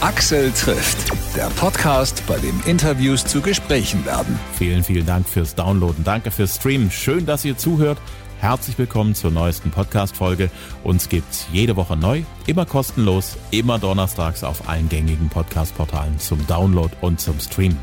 Axel 0.00 0.52
trifft, 0.52 1.10
der 1.34 1.48
Podcast, 1.56 2.22
bei 2.28 2.38
dem 2.38 2.62
Interviews 2.66 3.24
zu 3.24 3.40
Gesprächen 3.40 4.06
werden. 4.06 4.38
Vielen, 4.54 4.84
vielen 4.84 5.04
Dank 5.04 5.28
fürs 5.28 5.56
Downloaden. 5.56 6.04
Danke 6.04 6.30
fürs 6.30 6.54
Streamen. 6.54 6.92
Schön, 6.92 7.26
dass 7.26 7.44
ihr 7.44 7.56
zuhört. 7.56 7.98
Herzlich 8.38 8.78
willkommen 8.78 9.16
zur 9.16 9.32
neuesten 9.32 9.72
Podcast-Folge. 9.72 10.52
Uns 10.84 11.08
gibt's 11.08 11.48
jede 11.52 11.74
Woche 11.74 11.96
neu, 11.96 12.22
immer 12.48 12.64
kostenlos, 12.64 13.36
immer 13.50 13.78
donnerstags 13.78 14.42
auf 14.42 14.70
allen 14.70 14.88
gängigen 14.88 15.28
Podcast-Portalen 15.28 16.18
zum 16.18 16.44
Download 16.46 16.90
und 17.02 17.20
zum 17.20 17.38
Stream. 17.40 17.76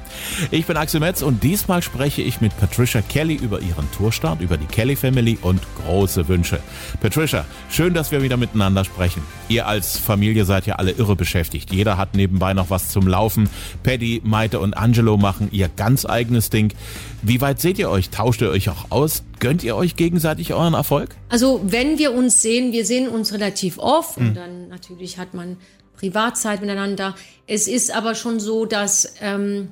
Ich 0.50 0.66
bin 0.66 0.76
Axel 0.76 1.00
Metz 1.00 1.22
und 1.22 1.44
diesmal 1.44 1.84
spreche 1.84 2.24
ich 2.24 2.42
mit 2.42 2.58
Patricia 2.58 3.02
Kelly 3.02 3.36
über 3.36 3.62
ihren 3.62 3.90
Tourstart, 3.92 4.42
über 4.42 4.58
die 4.58 4.66
Kelly 4.66 4.96
Family 4.96 5.38
und 5.40 5.62
große 5.84 6.28
Wünsche. 6.28 6.60
Patricia, 7.00 7.46
schön, 7.70 7.94
dass 7.94 8.12
wir 8.12 8.24
wieder 8.24 8.38
miteinander 8.38 8.84
sprechen. 8.84 9.22
Ihr 9.50 9.68
als 9.68 10.00
Familie 10.00 10.46
seid 10.46 10.66
ja 10.66 10.76
alle 10.76 10.92
irre 10.92 11.16
beschäftigt. 11.16 11.72
Jeder 11.72 11.98
hat 11.98 12.16
nebenbei 12.16 12.56
noch 12.56 12.72
was 12.72 12.90
zum 12.90 13.08
Laufen. 13.08 13.48
Paddy, 13.84 14.22
Maite 14.24 14.60
und 14.60 14.76
Angelo 14.76 15.18
machen 15.18 15.50
ihr 15.52 15.70
ganz 15.70 16.06
eigenes 16.08 16.50
Ding. 16.50 16.74
Wie 17.22 17.40
weit 17.40 17.62
seht 17.62 17.78
ihr 17.78 17.92
euch? 17.92 18.10
Tauscht 18.10 18.42
ihr 18.42 18.50
euch 18.50 18.70
auch 18.70 18.86
aus? 18.90 19.24
Gönnt 19.40 19.64
ihr 19.64 19.76
euch 19.76 19.96
gegenseitig 19.96 20.54
euren 20.54 20.74
Erfolg? 20.74 21.16
Also 21.30 21.62
wenn 21.66 22.00
wir 22.00 22.14
uns 22.14 22.42
sehen, 22.42 22.72
wir 22.72 22.86
sehen 22.86 23.08
uns 23.08 23.34
relativ 23.34 23.78
oft 23.78 24.20
mhm. 24.20 24.28
und 24.28 24.34
dann 24.36 24.55
natürlich 24.70 25.18
hat 25.18 25.34
man 25.34 25.58
Privatzeit 25.96 26.62
miteinander. 26.62 27.16
Es 27.48 27.68
ist 27.68 27.96
aber 27.96 28.16
schon 28.16 28.40
so, 28.40 28.66
dass 28.66 29.14
ähm, 29.22 29.70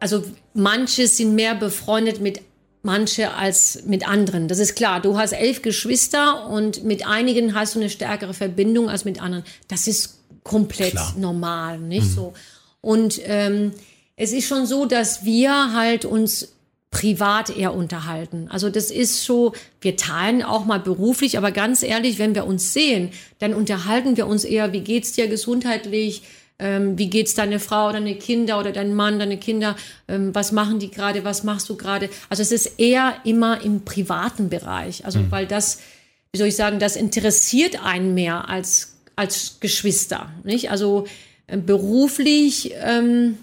also 0.00 0.24
manche 0.54 1.06
sind 1.06 1.34
mehr 1.34 1.54
befreundet 1.54 2.20
mit 2.20 2.40
manche 2.82 3.34
als 3.34 3.84
mit 3.84 4.08
anderen. 4.08 4.48
Das 4.48 4.58
ist 4.58 4.74
klar. 4.74 5.00
Du 5.00 5.18
hast 5.18 5.32
elf 5.32 5.62
Geschwister 5.62 6.48
und 6.48 6.84
mit 6.84 7.06
einigen 7.06 7.54
hast 7.54 7.74
du 7.74 7.80
eine 7.80 7.90
stärkere 7.90 8.34
Verbindung 8.34 8.88
als 8.88 9.04
mit 9.04 9.20
anderen. 9.20 9.44
Das 9.66 9.86
ist 9.86 10.20
komplett 10.44 10.92
klar. 10.92 11.14
normal, 11.18 11.78
nicht 11.78 12.06
mhm. 12.06 12.14
so. 12.14 12.32
Und 12.80 13.20
ähm, 13.24 13.72
es 14.16 14.32
ist 14.32 14.46
schon 14.46 14.66
so, 14.66 14.86
dass 14.86 15.24
wir 15.24 15.72
halt 15.74 16.04
uns 16.04 16.52
privat 16.90 17.54
eher 17.54 17.74
unterhalten. 17.74 18.48
Also 18.50 18.70
das 18.70 18.90
ist 18.90 19.24
so, 19.24 19.52
wir 19.80 19.96
teilen 19.96 20.42
auch 20.42 20.64
mal 20.64 20.80
beruflich, 20.80 21.36
aber 21.36 21.52
ganz 21.52 21.82
ehrlich, 21.82 22.18
wenn 22.18 22.34
wir 22.34 22.46
uns 22.46 22.72
sehen, 22.72 23.10
dann 23.38 23.54
unterhalten 23.54 24.16
wir 24.16 24.26
uns 24.26 24.44
eher, 24.44 24.72
wie 24.72 24.80
geht's 24.80 25.12
dir 25.12 25.28
gesundheitlich, 25.28 26.22
ähm, 26.58 26.98
wie 26.98 27.10
geht's 27.10 27.34
deine 27.34 27.60
Frau, 27.60 27.92
deine 27.92 28.16
Kinder 28.16 28.58
oder 28.58 28.72
dein 28.72 28.94
Mann, 28.94 29.18
deine 29.18 29.38
Kinder, 29.38 29.76
ähm, 30.08 30.34
was 30.34 30.50
machen 30.50 30.78
die 30.78 30.90
gerade, 30.90 31.24
was 31.24 31.44
machst 31.44 31.68
du 31.68 31.76
gerade? 31.76 32.08
Also 32.30 32.42
es 32.42 32.52
ist 32.52 32.78
eher 32.78 33.14
immer 33.24 33.62
im 33.62 33.84
privaten 33.84 34.48
Bereich, 34.48 35.04
also 35.04 35.20
mhm. 35.20 35.30
weil 35.30 35.46
das, 35.46 35.80
wie 36.32 36.38
soll 36.38 36.48
ich 36.48 36.56
sagen, 36.56 36.78
das 36.78 36.96
interessiert 36.96 37.84
einen 37.84 38.14
mehr 38.14 38.48
als 38.48 38.94
als 39.18 39.58
Geschwister, 39.58 40.30
nicht? 40.44 40.70
Also 40.70 41.06
äh, 41.48 41.56
beruflich 41.56 42.72
ähm, 42.76 43.38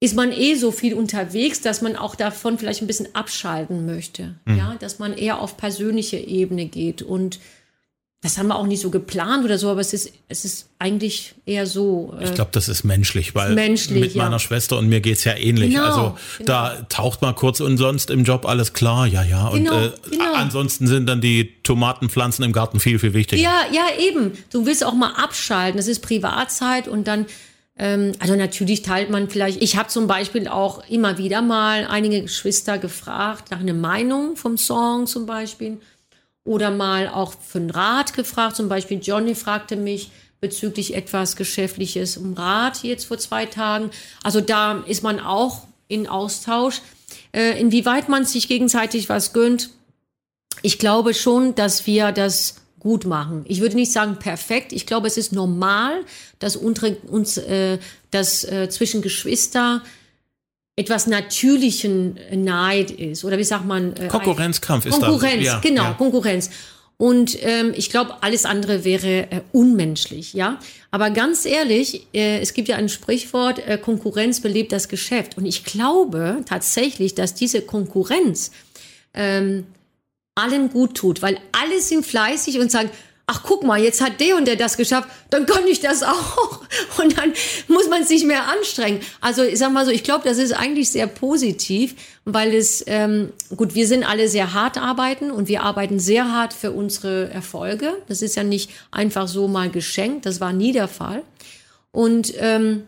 ist 0.00 0.14
man 0.14 0.30
eh 0.30 0.54
so 0.54 0.72
viel 0.72 0.94
unterwegs, 0.94 1.60
dass 1.62 1.80
man 1.80 1.96
auch 1.96 2.14
davon 2.14 2.58
vielleicht 2.58 2.82
ein 2.82 2.86
bisschen 2.86 3.14
abschalten 3.14 3.86
möchte. 3.86 4.34
Mhm. 4.44 4.58
Ja, 4.58 4.76
dass 4.78 4.98
man 4.98 5.14
eher 5.14 5.40
auf 5.40 5.56
persönliche 5.56 6.18
Ebene 6.18 6.66
geht. 6.66 7.00
Und 7.00 7.38
das 8.22 8.38
haben 8.38 8.48
wir 8.48 8.56
auch 8.56 8.66
nicht 8.66 8.80
so 8.80 8.90
geplant 8.90 9.44
oder 9.44 9.56
so, 9.56 9.70
aber 9.70 9.80
es 9.80 9.94
ist, 9.94 10.12
es 10.28 10.44
ist 10.44 10.68
eigentlich 10.78 11.34
eher 11.46 11.66
so. 11.66 12.14
Äh, 12.20 12.24
ich 12.24 12.34
glaube, 12.34 12.50
das 12.52 12.68
ist 12.68 12.82
menschlich, 12.82 13.34
weil 13.34 13.54
menschlich, 13.54 14.00
mit 14.00 14.16
meiner 14.16 14.32
ja. 14.32 14.38
Schwester 14.38 14.78
und 14.78 14.88
mir 14.88 15.00
geht 15.00 15.18
es 15.18 15.24
ja 15.24 15.34
ähnlich. 15.34 15.70
Genau, 15.70 15.84
also 15.84 16.16
genau. 16.38 16.46
da 16.46 16.86
taucht 16.88 17.22
mal 17.22 17.34
kurz 17.34 17.60
und 17.60 17.78
sonst 17.78 18.10
im 18.10 18.24
Job 18.24 18.44
alles 18.44 18.72
klar, 18.72 19.06
ja, 19.06 19.22
ja. 19.22 19.48
Und 19.48 19.64
genau, 19.64 19.84
äh, 19.84 19.92
genau. 20.10 20.34
ansonsten 20.34 20.86
sind 20.88 21.06
dann 21.06 21.20
die 21.20 21.54
Tomatenpflanzen 21.62 22.44
im 22.44 22.52
Garten 22.52 22.80
viel, 22.80 22.98
viel 22.98 23.14
wichtiger. 23.14 23.40
Ja, 23.40 23.60
ja, 23.72 23.86
eben. 23.98 24.32
Du 24.50 24.66
willst 24.66 24.84
auch 24.84 24.94
mal 24.94 25.12
abschalten. 25.12 25.78
Das 25.78 25.88
ist 25.88 26.00
Privatzeit 26.00 26.88
und 26.88 27.06
dann 27.06 27.26
also 27.78 28.36
natürlich 28.36 28.82
teilt 28.82 29.10
man 29.10 29.28
vielleicht, 29.28 29.62
ich 29.62 29.76
habe 29.76 29.88
zum 29.88 30.06
Beispiel 30.06 30.48
auch 30.48 30.88
immer 30.88 31.18
wieder 31.18 31.42
mal 31.42 31.86
einige 31.86 32.22
Geschwister 32.22 32.78
gefragt 32.78 33.50
nach 33.50 33.60
einer 33.60 33.74
Meinung 33.74 34.36
vom 34.36 34.56
Song 34.56 35.06
zum 35.06 35.26
Beispiel 35.26 35.78
oder 36.44 36.70
mal 36.70 37.08
auch 37.08 37.34
für 37.38 37.58
einen 37.58 37.70
Rat 37.70 38.14
gefragt. 38.14 38.56
Zum 38.56 38.68
Beispiel 38.68 39.00
Johnny 39.02 39.34
fragte 39.34 39.76
mich 39.76 40.10
bezüglich 40.40 40.94
etwas 40.94 41.36
Geschäftliches 41.36 42.16
um 42.16 42.32
Rat 42.34 42.82
jetzt 42.82 43.04
vor 43.04 43.18
zwei 43.18 43.46
Tagen. 43.46 43.90
Also 44.22 44.40
da 44.40 44.82
ist 44.86 45.02
man 45.02 45.20
auch 45.20 45.66
in 45.88 46.06
Austausch. 46.06 46.80
Äh, 47.32 47.60
inwieweit 47.60 48.08
man 48.08 48.24
sich 48.24 48.48
gegenseitig 48.48 49.08
was 49.08 49.32
gönnt, 49.32 49.70
ich 50.62 50.78
glaube 50.78 51.14
schon, 51.14 51.54
dass 51.54 51.86
wir 51.86 52.12
das 52.12 52.56
gut 52.86 53.04
machen. 53.04 53.44
Ich 53.48 53.60
würde 53.60 53.74
nicht 53.74 53.90
sagen 53.90 54.16
perfekt. 54.20 54.72
Ich 54.72 54.86
glaube, 54.86 55.08
es 55.08 55.16
ist 55.16 55.32
normal, 55.32 56.04
dass 56.38 56.54
unsere, 56.54 56.94
uns, 57.08 57.36
äh, 57.36 57.78
dass 58.12 58.44
äh, 58.44 58.68
zwischen 58.68 59.02
Geschwister 59.02 59.82
etwas 60.76 61.08
natürlichen 61.08 62.16
Neid 62.30 62.92
ist. 62.92 63.24
Oder 63.24 63.38
wie 63.38 63.44
sagt 63.44 63.66
man? 63.66 63.92
Äh, 63.96 64.06
Konkurrenzkampf 64.06 64.86
ist 64.86 65.00
Konkurrenz, 65.00 65.44
da. 65.44 65.54
Ja, 65.54 65.58
genau, 65.58 65.82
ja. 65.82 65.92
Konkurrenz. 65.94 66.50
Und 66.96 67.36
ähm, 67.42 67.74
ich 67.74 67.90
glaube, 67.90 68.22
alles 68.22 68.44
andere 68.44 68.84
wäre 68.84 69.32
äh, 69.32 69.40
unmenschlich, 69.50 70.32
ja. 70.32 70.60
Aber 70.92 71.10
ganz 71.10 71.44
ehrlich, 71.44 72.06
äh, 72.14 72.38
es 72.38 72.54
gibt 72.54 72.68
ja 72.68 72.76
ein 72.76 72.88
Sprichwort: 72.88 73.58
äh, 73.66 73.78
Konkurrenz 73.78 74.40
belebt 74.40 74.70
das 74.70 74.88
Geschäft. 74.88 75.36
Und 75.36 75.44
ich 75.44 75.64
glaube 75.64 76.44
tatsächlich, 76.46 77.16
dass 77.16 77.34
diese 77.34 77.62
Konkurrenz 77.62 78.52
ähm, 79.12 79.66
allen 80.36 80.70
gut 80.70 80.94
tut, 80.94 81.22
weil 81.22 81.38
alle 81.50 81.80
sind 81.80 82.06
fleißig 82.06 82.60
und 82.60 82.70
sagen, 82.70 82.90
ach 83.28 83.42
guck 83.42 83.64
mal, 83.64 83.82
jetzt 83.82 84.00
hat 84.00 84.20
der 84.20 84.36
und 84.36 84.46
der 84.46 84.54
das 84.54 84.76
geschafft, 84.76 85.08
dann 85.30 85.46
kann 85.46 85.66
ich 85.66 85.80
das 85.80 86.02
auch. 86.04 86.60
Und 86.98 87.18
dann 87.18 87.32
muss 87.66 87.88
man 87.88 88.04
sich 88.04 88.24
mehr 88.24 88.48
anstrengen. 88.48 89.00
Also 89.20 89.42
ich 89.42 89.58
sag 89.58 89.72
mal 89.72 89.84
so, 89.84 89.90
ich 89.90 90.04
glaube, 90.04 90.24
das 90.24 90.38
ist 90.38 90.52
eigentlich 90.52 90.90
sehr 90.90 91.08
positiv, 91.08 91.96
weil 92.24 92.54
es, 92.54 92.84
ähm, 92.86 93.32
gut, 93.56 93.74
wir 93.74 93.88
sind 93.88 94.04
alle 94.04 94.28
sehr 94.28 94.54
hart 94.54 94.78
arbeiten 94.78 95.30
und 95.32 95.48
wir 95.48 95.62
arbeiten 95.62 95.98
sehr 95.98 96.30
hart 96.30 96.52
für 96.52 96.70
unsere 96.70 97.30
Erfolge. 97.30 97.94
Das 98.06 98.22
ist 98.22 98.36
ja 98.36 98.44
nicht 98.44 98.70
einfach 98.92 99.26
so 99.26 99.48
mal 99.48 99.70
geschenkt, 99.70 100.26
das 100.26 100.40
war 100.40 100.52
nie 100.52 100.72
der 100.72 100.88
Fall. 100.88 101.22
Und 101.90 102.32
ähm, 102.38 102.84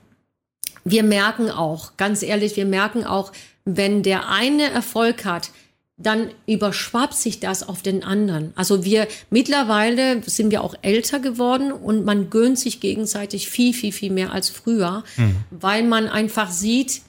wir 0.84 1.02
merken 1.02 1.50
auch, 1.50 1.96
ganz 1.96 2.22
ehrlich, 2.22 2.56
wir 2.56 2.66
merken 2.66 3.04
auch, 3.04 3.32
wenn 3.64 4.02
der 4.02 4.28
eine 4.28 4.70
Erfolg 4.70 5.24
hat, 5.24 5.50
dann 5.98 6.30
überschwappt 6.46 7.14
sich 7.14 7.40
das 7.40 7.68
auf 7.68 7.82
den 7.82 8.04
anderen. 8.04 8.52
Also 8.54 8.84
wir 8.84 9.08
mittlerweile 9.30 10.22
sind 10.24 10.52
wir 10.52 10.62
auch 10.62 10.76
älter 10.82 11.18
geworden 11.18 11.72
und 11.72 12.04
man 12.04 12.30
gönnt 12.30 12.58
sich 12.58 12.80
gegenseitig 12.80 13.50
viel, 13.50 13.74
viel, 13.74 13.92
viel 13.92 14.12
mehr 14.12 14.32
als 14.32 14.48
früher, 14.48 15.02
mhm. 15.16 15.36
weil 15.50 15.82
man 15.82 16.06
einfach 16.06 16.50
sieht, 16.50 17.02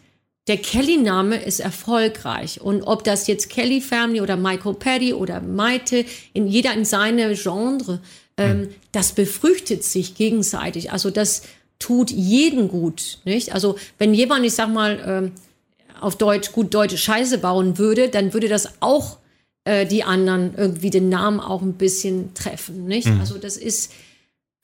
der 0.48 0.58
Kelly-Name 0.58 1.38
ist 1.38 1.60
erfolgreich. 1.60 2.60
Und 2.60 2.82
ob 2.82 3.04
das 3.04 3.28
jetzt 3.28 3.52
Kelly 3.52 3.82
Family 3.82 4.22
oder 4.22 4.36
Michael 4.36 4.74
Paddy 4.74 5.14
oder 5.14 5.40
Maite, 5.42 6.06
in 6.34 6.48
jeder 6.48 6.74
in 6.74 6.86
seine 6.86 7.36
Genre, 7.36 8.02
ähm, 8.38 8.62
mhm. 8.62 8.70
das 8.92 9.12
befrüchtet 9.12 9.84
sich 9.84 10.16
gegenseitig. 10.16 10.92
Also 10.92 11.12
das 11.12 11.44
tut 11.78 12.10
jeden 12.10 12.68
gut, 12.68 13.20
nicht? 13.26 13.54
Also 13.54 13.78
wenn 14.00 14.16
jemand, 14.16 14.44
ich 14.44 14.56
sag 14.56 14.74
mal, 14.74 15.00
ähm, 15.06 15.32
auf 16.02 16.18
Deutsch 16.18 16.52
gut 16.52 16.74
deutsche 16.74 16.98
Scheiße 16.98 17.38
bauen 17.38 17.78
würde, 17.78 18.10
dann 18.10 18.34
würde 18.34 18.48
das 18.48 18.82
auch 18.82 19.18
äh, 19.66 19.86
die 19.86 20.04
anderen 20.04 20.54
irgendwie 20.56 20.90
den 20.90 21.10
Namen 21.10 21.40
auch 21.40 21.62
ein 21.62 21.74
bisschen 21.74 22.34
treffen, 22.34 22.86
nicht? 22.86 23.08
Mhm. 23.08 23.20
Also 23.20 23.38
das 23.38 23.58
ist 23.58 23.92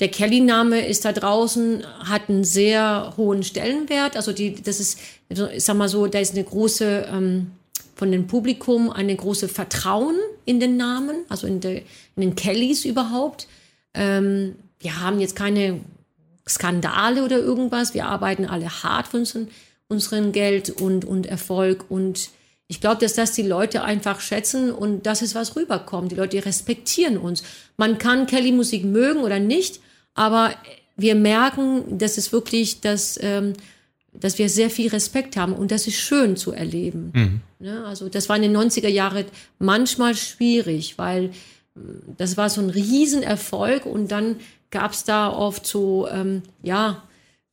der 0.01 0.09
Kelly-Name 0.09 0.85
ist 0.85 1.05
da 1.05 1.13
draußen, 1.13 1.85
hat 1.99 2.27
einen 2.27 2.43
sehr 2.43 3.13
hohen 3.15 3.43
Stellenwert. 3.43 4.17
Also 4.17 4.33
die, 4.33 4.61
das 4.61 4.81
ist, 4.81 4.99
ich 5.29 5.63
sag 5.63 5.77
mal 5.77 5.87
so, 5.87 6.07
da 6.07 6.19
ist 6.19 6.33
eine 6.33 6.43
große 6.43 7.07
ähm, 7.09 7.51
von 7.95 8.11
dem 8.11 8.27
Publikum 8.27 8.89
eine 8.89 9.15
große 9.15 9.47
Vertrauen 9.47 10.17
in 10.43 10.59
den 10.59 10.77
Namen, 10.77 11.23
also 11.29 11.47
in, 11.47 11.61
de, 11.61 11.83
in 12.15 12.21
den 12.21 12.35
Kellys 12.35 12.83
überhaupt. 12.83 13.47
Ähm, 13.93 14.55
wir 14.79 14.99
haben 14.99 15.19
jetzt 15.19 15.35
keine 15.35 15.79
Skandale 16.47 17.23
oder 17.23 17.37
irgendwas. 17.39 17.93
Wir 17.93 18.05
arbeiten 18.05 18.45
alle 18.45 18.83
hart 18.83 19.07
für 19.07 19.17
unseren 19.17 19.47
unseren 19.87 20.31
Geld 20.31 20.69
und, 20.69 21.05
und 21.05 21.25
Erfolg. 21.25 21.85
Und 21.89 22.29
ich 22.67 22.81
glaube, 22.81 23.01
dass 23.01 23.13
das 23.13 23.33
die 23.33 23.43
Leute 23.43 23.83
einfach 23.83 24.19
schätzen 24.19 24.71
und 24.71 25.05
das 25.05 25.21
ist, 25.21 25.35
was 25.35 25.55
rüberkommt. 25.55 26.11
Die 26.11 26.15
Leute 26.15 26.43
respektieren 26.45 27.17
uns. 27.17 27.43
Man 27.77 27.97
kann 27.97 28.25
Kelly-Musik 28.25 28.85
mögen 28.85 29.21
oder 29.21 29.39
nicht, 29.39 29.79
aber 30.15 30.51
wir 30.97 31.15
merken, 31.15 31.97
dass 31.97 32.17
es 32.17 32.31
wirklich, 32.31 32.81
dass, 32.81 33.19
ähm, 33.21 33.53
dass 34.13 34.39
wir 34.39 34.49
sehr 34.49 34.69
viel 34.69 34.89
Respekt 34.89 35.37
haben 35.37 35.53
und 35.53 35.71
das 35.71 35.87
ist 35.87 35.97
schön 35.97 36.37
zu 36.37 36.51
erleben. 36.51 37.11
Mhm. 37.13 37.41
Ja, 37.59 37.73
ne, 37.73 37.85
also 37.85 38.09
das 38.09 38.29
war 38.29 38.35
in 38.35 38.41
den 38.43 38.57
90er 38.57 38.87
Jahren 38.87 39.25
manchmal 39.59 40.15
schwierig, 40.15 40.97
weil 40.97 41.25
äh, 41.25 41.79
das 42.17 42.37
war 42.37 42.49
so 42.49 42.61
ein 42.61 42.69
Riesenerfolg 42.69 43.85
und 43.85 44.11
dann 44.11 44.37
gab 44.71 44.93
es 44.93 45.03
da 45.03 45.31
oft 45.31 45.67
so, 45.67 46.07
ähm, 46.09 46.41
ja, 46.63 47.03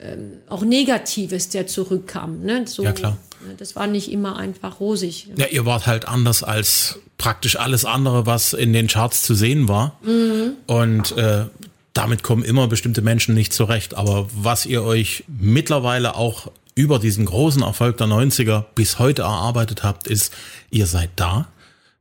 ähm, 0.02 0.32
auch 0.48 0.64
Negatives, 0.64 1.48
der 1.48 1.66
zurückkam. 1.66 2.42
Ne? 2.42 2.66
So, 2.66 2.82
ja, 2.82 2.92
klar. 2.92 3.18
Ne, 3.46 3.54
das 3.56 3.76
war 3.76 3.86
nicht 3.86 4.10
immer 4.10 4.36
einfach 4.36 4.80
rosig. 4.80 5.28
Ja, 5.36 5.46
ihr 5.46 5.64
wart 5.66 5.86
halt 5.86 6.06
anders 6.06 6.42
als 6.42 6.98
praktisch 7.18 7.56
alles 7.56 7.84
andere, 7.84 8.26
was 8.26 8.52
in 8.52 8.72
den 8.72 8.88
Charts 8.88 9.22
zu 9.22 9.34
sehen 9.34 9.68
war. 9.68 9.98
Mhm. 10.02 10.54
Und 10.66 11.16
äh, 11.16 11.46
damit 11.92 12.22
kommen 12.22 12.42
immer 12.42 12.68
bestimmte 12.68 13.02
Menschen 13.02 13.34
nicht 13.34 13.52
zurecht. 13.52 13.94
Aber 13.94 14.28
was 14.32 14.66
ihr 14.66 14.82
euch 14.82 15.24
mittlerweile 15.28 16.16
auch 16.16 16.50
über 16.74 16.98
diesen 16.98 17.26
großen 17.26 17.62
Erfolg 17.62 17.98
der 17.98 18.06
90er 18.06 18.64
bis 18.74 18.98
heute 18.98 19.22
erarbeitet 19.22 19.82
habt, 19.82 20.08
ist, 20.08 20.32
ihr 20.70 20.86
seid 20.86 21.10
da. 21.16 21.48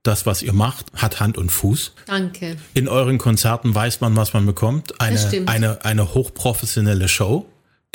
Das, 0.03 0.25
was 0.25 0.41
ihr 0.41 0.53
macht, 0.53 0.87
hat 0.95 1.19
Hand 1.19 1.37
und 1.37 1.51
Fuß. 1.51 1.91
Danke. 2.07 2.57
In 2.73 2.87
euren 2.87 3.19
Konzerten 3.19 3.75
weiß 3.75 4.01
man, 4.01 4.15
was 4.15 4.33
man 4.33 4.47
bekommt. 4.47 4.99
Eine, 4.99 5.19
stimmt. 5.19 5.47
eine, 5.47 5.85
eine 5.85 6.15
hochprofessionelle 6.15 7.07
Show, 7.07 7.45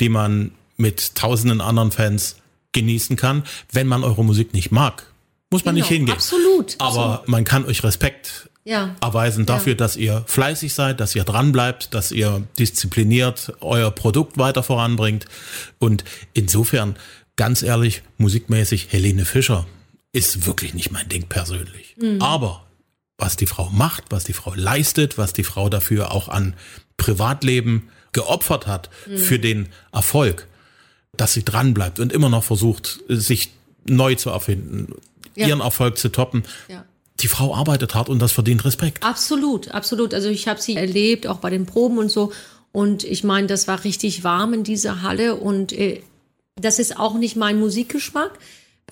die 0.01 0.09
man 0.09 0.51
mit 0.77 1.15
tausenden 1.15 1.61
anderen 1.61 1.91
Fans 1.91 2.37
genießen 2.71 3.15
kann. 3.15 3.43
Wenn 3.71 3.87
man 3.87 4.03
eure 4.03 4.23
Musik 4.23 4.53
nicht 4.53 4.71
mag, 4.71 5.11
muss 5.49 5.65
man 5.65 5.75
Genau, 5.75 5.85
nicht 5.85 5.95
hingehen. 5.95 6.13
absolut. 6.15 6.75
Aber 6.79 7.23
man 7.25 7.43
kann 7.45 7.65
euch 7.65 7.83
Respekt 7.83 8.49
Ja. 8.63 8.95
erweisen 9.01 9.45
dafür, 9.45 9.75
dass 9.75 9.95
ihr 9.95 10.23
fleißig 10.27 10.73
seid, 10.73 10.99
dass 10.99 11.15
ihr 11.15 11.23
dran 11.23 11.51
bleibt, 11.51 11.93
dass 11.93 12.11
ihr 12.11 12.45
diszipliniert 12.59 13.53
euer 13.61 13.89
Produkt 13.91 14.37
weiter 14.37 14.61
voranbringt. 14.61 15.25
Und 15.79 16.03
insofern, 16.33 16.97
ganz 17.37 17.63
ehrlich, 17.63 18.03
musikmäßig, 18.17 18.87
Helene 18.91 19.23
Fischer 19.25 19.65
ist 20.11 20.45
wirklich 20.45 20.73
nicht 20.73 20.91
mein 20.91 21.07
Ding 21.09 21.27
persönlich. 21.27 21.95
Aber 22.19 22.63
was 23.17 23.35
die 23.37 23.47
Frau 23.47 23.69
macht, 23.71 24.03
was 24.09 24.25
die 24.25 24.33
Frau 24.33 24.53
leistet, 24.53 25.17
was 25.17 25.33
die 25.33 25.43
Frau 25.43 25.69
dafür 25.69 26.11
auch 26.11 26.27
an 26.27 26.53
Privatleben 26.97 27.89
geopfert 28.13 28.67
hat 28.67 28.89
für 29.15 29.39
den 29.39 29.69
Erfolg, 29.91 30.47
dass 31.15 31.33
sie 31.33 31.43
dran 31.43 31.73
bleibt 31.73 31.99
und 31.99 32.11
immer 32.13 32.29
noch 32.29 32.43
versucht, 32.43 32.99
sich 33.07 33.51
neu 33.87 34.15
zu 34.15 34.29
erfinden, 34.29 34.93
Ja. 35.35 35.47
ihren 35.47 35.61
Erfolg 35.61 35.97
zu 35.97 36.09
toppen. 36.09 36.43
Ja. 36.67 36.83
Die 37.19 37.27
Frau 37.27 37.55
arbeitet 37.55 37.95
hart 37.95 38.09
und 38.09 38.19
das 38.19 38.31
verdient 38.31 38.63
Respekt. 38.65 39.03
Absolut, 39.03 39.69
absolut. 39.71 40.13
Also 40.13 40.29
ich 40.29 40.47
habe 40.47 40.61
sie 40.61 40.75
erlebt, 40.75 41.25
auch 41.25 41.37
bei 41.37 41.49
den 41.49 41.65
Proben 41.65 41.97
und 41.97 42.09
so. 42.11 42.31
Und 42.71 43.03
ich 43.03 43.23
meine, 43.23 43.47
das 43.47 43.67
war 43.67 43.83
richtig 43.83 44.23
warm 44.23 44.53
in 44.53 44.63
dieser 44.63 45.01
Halle. 45.01 45.35
Und 45.35 45.71
äh, 45.73 46.01
das 46.55 46.77
ist 46.77 46.99
auch 46.99 47.15
nicht 47.15 47.35
mein 47.35 47.59
Musikgeschmack. 47.59 48.37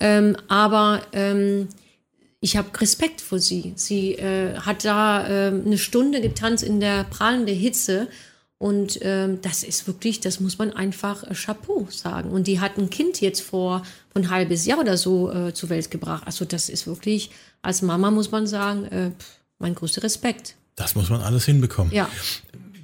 Ähm, 0.00 0.36
aber 0.48 1.02
ähm, 1.12 1.68
ich 2.40 2.56
habe 2.56 2.68
Respekt 2.80 3.20
vor 3.20 3.38
sie. 3.38 3.72
Sie 3.76 4.14
äh, 4.14 4.56
hat 4.58 4.84
da 4.84 5.26
äh, 5.28 5.48
eine 5.48 5.78
Stunde 5.78 6.20
getanzt 6.20 6.64
in 6.64 6.80
der 6.80 7.04
prallenden 7.04 7.54
Hitze. 7.56 8.08
Und 8.58 8.98
ähm, 9.02 9.40
das 9.42 9.62
ist 9.62 9.86
wirklich, 9.86 10.20
das 10.20 10.40
muss 10.40 10.58
man 10.58 10.72
einfach 10.72 11.24
äh, 11.24 11.34
Chapeau 11.34 11.86
sagen. 11.90 12.30
Und 12.30 12.46
die 12.46 12.58
hat 12.58 12.78
ein 12.78 12.88
Kind 12.88 13.20
jetzt 13.20 13.42
vor, 13.42 13.82
ein 14.14 14.30
halbes 14.30 14.64
Jahr 14.64 14.78
oder 14.78 14.96
so 14.96 15.30
äh, 15.30 15.52
zur 15.52 15.68
Welt 15.68 15.90
gebracht. 15.90 16.22
Also 16.24 16.46
das 16.46 16.70
ist 16.70 16.86
wirklich, 16.86 17.30
als 17.60 17.82
Mama 17.82 18.10
muss 18.10 18.30
man 18.30 18.46
sagen, 18.46 18.84
äh, 18.86 19.10
mein 19.58 19.74
größter 19.74 20.02
Respekt. 20.02 20.54
Das 20.74 20.94
muss 20.94 21.10
man 21.10 21.20
alles 21.20 21.44
hinbekommen. 21.44 21.92
Ja. 21.92 22.08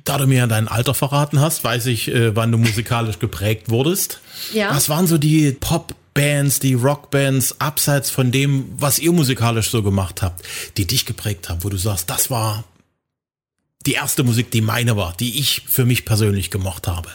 Da 0.05 0.19
du 0.19 0.27
mir 0.27 0.39
ja 0.39 0.47
dein 0.47 0.69
Alter 0.69 0.93
verraten 0.93 1.41
hast, 1.41 1.65
weiß 1.65 1.87
ich, 1.87 2.09
äh, 2.09 2.37
wann 2.37 2.53
du 2.53 2.59
musikalisch 2.59 3.19
geprägt 3.19 3.71
wurdest. 3.71 4.21
Ja. 4.53 4.75
Was 4.75 4.91
waren 4.91 5.07
so 5.07 5.17
die 5.17 5.53
Pop-Bands, 5.53 6.59
die 6.59 6.75
Rockbands, 6.75 7.61
abseits 7.61 8.11
von 8.11 8.31
dem, 8.31 8.67
was 8.77 8.99
ihr 8.99 9.13
musikalisch 9.13 9.71
so 9.71 9.83
gemacht 9.83 10.21
habt, 10.21 10.45
die 10.77 10.87
dich 10.87 11.07
geprägt 11.07 11.49
haben, 11.49 11.65
wo 11.65 11.71
du 11.71 11.79
sagst, 11.79 12.11
das 12.11 12.31
war 12.31 12.65
die 13.87 13.93
erste 13.93 14.23
Musik, 14.23 14.51
die 14.51 14.61
meine 14.61 14.97
war, 14.97 15.15
die 15.19 15.39
ich 15.39 15.63
für 15.67 15.85
mich 15.85 16.05
persönlich 16.05 16.51
gemocht 16.51 16.87
habe? 16.87 17.11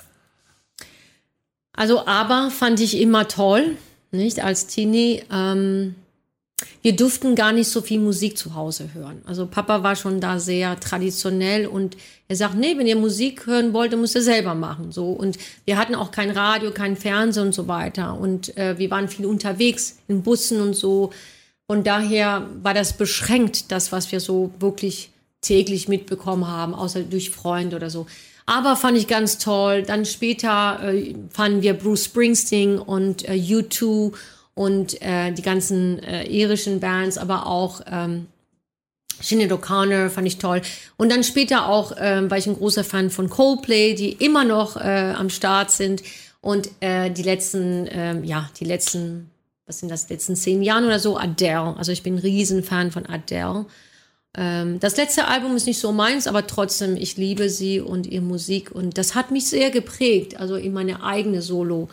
Also 1.74 2.08
aber 2.08 2.50
fand 2.52 2.80
ich 2.80 3.00
immer 3.00 3.28
toll, 3.28 3.78
nicht 4.12 4.44
als 4.44 4.68
Teenie. 4.68 5.24
Ähm, 5.32 5.96
wir 6.82 6.96
durften 6.96 7.36
gar 7.36 7.52
nicht 7.52 7.70
so 7.70 7.82
viel 7.82 8.00
Musik 8.00 8.36
zu 8.38 8.56
Hause 8.56 8.90
hören. 8.94 9.22
Also 9.26 9.46
Papa 9.46 9.84
war 9.84 9.96
schon 9.96 10.20
da 10.20 10.40
sehr 10.40 10.80
traditionell 10.80 11.68
und 11.68 11.96
er 12.28 12.36
sagt, 12.36 12.56
nee, 12.56 12.76
wenn 12.78 12.88
ihr 12.88 12.96
Musik 12.96 13.46
hören 13.46 13.74
wollt, 13.74 13.94
dann 13.94 14.02
müsst 14.02 14.16
ihr 14.16 14.24
selber 14.24 14.56
machen. 14.56 14.92
So 14.92 15.12
und 15.12 15.38
wir 15.66 15.78
hatten 15.78 15.94
auch 15.94 16.10
kein 16.10 16.32
Radio, 16.32 16.72
kein 16.72 16.98
Fernsehen 16.98 17.48
und 17.48 17.54
so 17.54 17.68
weiter 17.68 18.20
und 18.20 18.58
äh, 18.58 18.78
wir 18.80 18.90
waren 18.90 19.08
viel 19.08 19.28
unterwegs 19.28 19.98
in 20.08 20.24
Bussen 20.24 20.62
und 20.62 20.76
so. 20.76 21.12
Von 21.68 21.84
daher 21.84 22.48
war 22.64 22.74
das 22.74 22.98
beschränkt, 22.98 23.72
das 23.72 23.92
was 23.92 24.12
wir 24.12 24.20
so 24.20 24.52
wirklich 24.60 25.12
täglich 25.42 25.88
mitbekommen 25.88 26.48
haben, 26.48 26.74
außer 26.74 27.04
durch 27.04 27.30
Freunde 27.30 27.76
oder 27.76 27.90
so. 27.90 28.08
Aber 28.46 28.76
fand 28.76 28.98
ich 28.98 29.08
ganz 29.08 29.38
toll. 29.38 29.84
Dann 29.84 30.06
später 30.06 30.80
äh, 30.84 31.14
fanden 31.30 31.62
wir 31.62 31.74
Bruce 31.74 32.06
Springsteen 32.06 32.80
und 32.80 33.28
äh, 33.28 33.34
U2 33.34 34.14
und 34.56 35.02
äh, 35.02 35.32
die 35.34 35.42
ganzen 35.42 36.00
äh, 36.00 36.24
irischen 36.24 36.80
Bands, 36.80 37.18
aber 37.18 37.46
auch 37.46 37.82
ähm, 37.92 38.28
Sinead 39.20 39.52
O'Connor 39.52 40.10
fand 40.10 40.28
ich 40.28 40.38
toll. 40.38 40.62
Und 40.96 41.12
dann 41.12 41.24
später 41.24 41.68
auch 41.68 41.94
ähm, 42.00 42.30
war 42.30 42.38
ich 42.38 42.48
ein 42.48 42.56
großer 42.56 42.84
Fan 42.84 43.10
von 43.10 43.30
Coldplay, 43.30 43.96
die 43.96 44.14
immer 44.14 44.44
noch 44.44 44.78
äh, 44.78 45.14
am 45.16 45.30
Start 45.30 45.72
sind. 45.72 46.04
Und 46.42 46.70
äh, 46.80 47.10
die 47.12 47.24
letzten, 47.24 47.88
ähm, 47.92 48.24
ja, 48.24 48.50
die 48.60 48.66
letzten, 48.66 49.30
was 49.66 49.80
sind 49.80 49.90
das, 49.90 50.10
letzten 50.10 50.36
zehn 50.36 50.62
Jahren 50.62 50.86
oder 50.86 51.00
so, 51.00 51.18
Adele. 51.18 51.76
Also 51.78 51.92
ich 51.92 52.04
bin 52.04 52.16
ein 52.16 52.20
Riesenfan 52.20 52.92
von 52.92 53.06
Adele. 53.06 53.66
Ähm, 54.36 54.80
das 54.80 54.98
letzte 54.98 55.28
Album 55.28 55.56
ist 55.56 55.68
nicht 55.68 55.80
so 55.80 55.92
meins, 55.92 56.28
aber 56.28 56.48
trotzdem, 56.48 56.96
ich 56.96 57.18
liebe 57.18 57.50
sie 57.50 57.80
und 57.80 58.08
ihre 58.08 58.24
Musik. 58.24 58.72
Und 58.72 58.98
das 58.98 59.16
hat 59.16 59.32
mich 59.32 59.48
sehr 59.48 59.70
geprägt, 59.72 60.40
also 60.40 60.56
in 60.56 60.74
meine 60.74 61.04
eigene 61.04 61.42
Solo-Musik. 61.42 61.92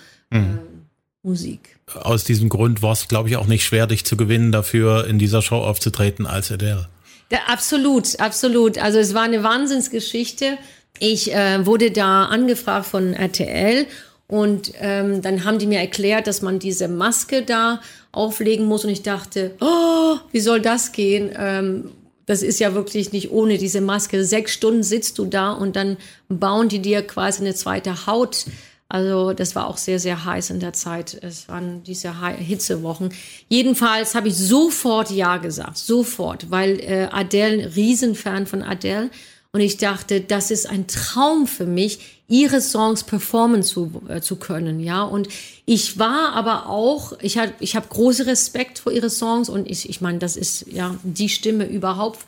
Aus 1.94 2.24
diesem 2.24 2.48
Grund 2.48 2.82
war 2.82 2.92
es, 2.92 3.08
glaube 3.08 3.28
ich, 3.28 3.36
auch 3.36 3.46
nicht 3.46 3.64
schwer, 3.64 3.86
dich 3.86 4.04
zu 4.04 4.16
gewinnen, 4.16 4.52
dafür 4.52 5.06
in 5.06 5.18
dieser 5.18 5.42
Show 5.42 5.58
aufzutreten 5.58 6.26
als 6.26 6.50
Adele. 6.50 6.88
Ja, 7.30 7.38
absolut, 7.46 8.20
absolut. 8.20 8.78
Also 8.78 8.98
es 8.98 9.14
war 9.14 9.22
eine 9.22 9.42
Wahnsinnsgeschichte. 9.42 10.58
Ich 10.98 11.34
äh, 11.34 11.66
wurde 11.66 11.90
da 11.90 12.26
angefragt 12.26 12.86
von 12.86 13.14
RTL 13.14 13.86
und 14.26 14.72
ähm, 14.80 15.22
dann 15.22 15.44
haben 15.44 15.58
die 15.58 15.66
mir 15.66 15.80
erklärt, 15.80 16.26
dass 16.26 16.42
man 16.42 16.58
diese 16.58 16.88
Maske 16.88 17.42
da 17.42 17.80
auflegen 18.12 18.66
muss 18.66 18.84
und 18.84 18.90
ich 18.90 19.02
dachte, 19.02 19.54
oh, 19.60 20.16
wie 20.32 20.40
soll 20.40 20.60
das 20.60 20.92
gehen? 20.92 21.30
Ähm, 21.36 21.90
das 22.26 22.42
ist 22.42 22.60
ja 22.60 22.74
wirklich 22.74 23.12
nicht 23.12 23.30
ohne 23.30 23.58
diese 23.58 23.80
Maske. 23.80 24.24
Sechs 24.24 24.52
Stunden 24.52 24.82
sitzt 24.82 25.18
du 25.18 25.26
da 25.26 25.52
und 25.52 25.76
dann 25.76 25.96
bauen 26.28 26.68
die 26.68 26.80
dir 26.80 27.02
quasi 27.06 27.40
eine 27.42 27.54
zweite 27.54 28.06
Haut. 28.06 28.46
Also 28.88 29.32
das 29.32 29.54
war 29.56 29.66
auch 29.66 29.76
sehr, 29.78 29.98
sehr 29.98 30.24
heiß 30.24 30.50
in 30.50 30.60
der 30.60 30.72
Zeit. 30.72 31.18
Es 31.22 31.48
waren 31.48 31.82
diese 31.82 32.20
Hi- 32.20 32.36
Hitzewochen. 32.36 33.12
Jedenfalls 33.48 34.14
habe 34.14 34.28
ich 34.28 34.36
sofort 34.36 35.10
Ja 35.10 35.38
gesagt, 35.38 35.78
sofort, 35.78 36.50
weil 36.50 36.78
äh, 36.80 37.08
Adele, 37.10 37.74
Riesenfan 37.74 38.46
von 38.46 38.62
Adele. 38.62 39.10
Und 39.54 39.60
ich 39.60 39.76
dachte, 39.76 40.20
das 40.20 40.50
ist 40.50 40.68
ein 40.68 40.88
Traum 40.88 41.46
für 41.46 41.64
mich, 41.64 42.00
ihre 42.26 42.60
Songs 42.60 43.04
performen 43.04 43.62
zu, 43.62 44.02
äh, 44.08 44.20
zu 44.20 44.34
können, 44.34 44.80
ja. 44.80 45.04
Und 45.04 45.28
ich 45.64 45.96
war 45.96 46.32
aber 46.32 46.68
auch, 46.68 47.12
ich 47.20 47.38
habe 47.38 47.52
ich 47.60 47.76
hab 47.76 47.88
großen 47.88 48.26
Respekt 48.26 48.80
vor 48.80 48.90
ihre 48.90 49.10
Songs 49.10 49.48
und 49.48 49.70
ich, 49.70 49.88
ich 49.88 50.00
meine, 50.00 50.18
das 50.18 50.36
ist 50.36 50.66
ja 50.66 50.96
die 51.04 51.28
Stimme 51.28 51.66
überhaupt 51.66 52.18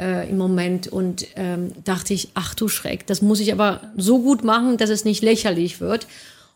äh, 0.00 0.28
im 0.28 0.36
Moment 0.36 0.88
und 0.88 1.28
ähm, 1.36 1.70
dachte 1.84 2.12
ich, 2.12 2.30
ach 2.34 2.54
du 2.54 2.66
Schreck, 2.66 3.06
das 3.06 3.22
muss 3.22 3.38
ich 3.38 3.52
aber 3.52 3.92
so 3.96 4.20
gut 4.20 4.42
machen, 4.42 4.76
dass 4.76 4.90
es 4.90 5.04
nicht 5.04 5.22
lächerlich 5.22 5.80
wird. 5.80 6.08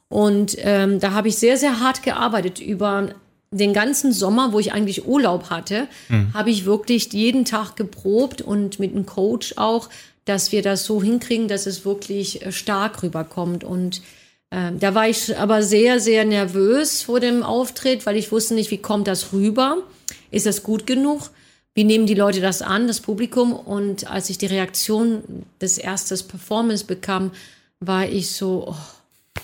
Und 0.08 0.56
ähm, 0.58 0.98
da 0.98 1.12
habe 1.12 1.28
ich 1.28 1.36
sehr, 1.36 1.58
sehr 1.58 1.78
hart 1.78 2.02
gearbeitet 2.02 2.58
über 2.58 3.10
den 3.50 3.72
ganzen 3.72 4.12
Sommer, 4.12 4.52
wo 4.52 4.58
ich 4.58 4.72
eigentlich 4.72 5.06
Urlaub 5.06 5.48
hatte, 5.50 5.88
habe 6.34 6.50
ich 6.50 6.66
wirklich 6.66 7.12
jeden 7.12 7.44
Tag 7.44 7.76
geprobt 7.76 8.42
und 8.42 8.78
mit 8.78 8.94
einem 8.94 9.06
Coach 9.06 9.54
auch, 9.56 9.88
dass 10.28 10.52
wir 10.52 10.62
das 10.62 10.84
so 10.84 11.02
hinkriegen, 11.02 11.48
dass 11.48 11.66
es 11.66 11.84
wirklich 11.84 12.44
äh, 12.44 12.52
stark 12.52 13.02
rüberkommt. 13.02 13.64
Und 13.64 14.02
ähm, 14.50 14.78
da 14.78 14.94
war 14.94 15.08
ich 15.08 15.36
aber 15.38 15.62
sehr, 15.62 16.00
sehr 16.00 16.24
nervös 16.24 17.02
vor 17.02 17.20
dem 17.20 17.42
Auftritt, 17.42 18.06
weil 18.06 18.16
ich 18.16 18.30
wusste 18.30 18.54
nicht, 18.54 18.70
wie 18.70 18.78
kommt 18.78 19.08
das 19.08 19.32
rüber? 19.32 19.78
Ist 20.30 20.46
das 20.46 20.62
gut 20.62 20.86
genug? 20.86 21.30
Wie 21.74 21.84
nehmen 21.84 22.06
die 22.06 22.14
Leute 22.14 22.40
das 22.40 22.60
an, 22.60 22.86
das 22.86 23.00
Publikum? 23.00 23.52
Und 23.52 24.10
als 24.10 24.30
ich 24.30 24.38
die 24.38 24.46
Reaktion 24.46 25.22
des 25.60 25.78
ersten 25.78 26.18
Performance 26.28 26.84
bekam, 26.84 27.30
war 27.80 28.06
ich 28.06 28.32
so, 28.32 28.66
oh, 28.68 28.74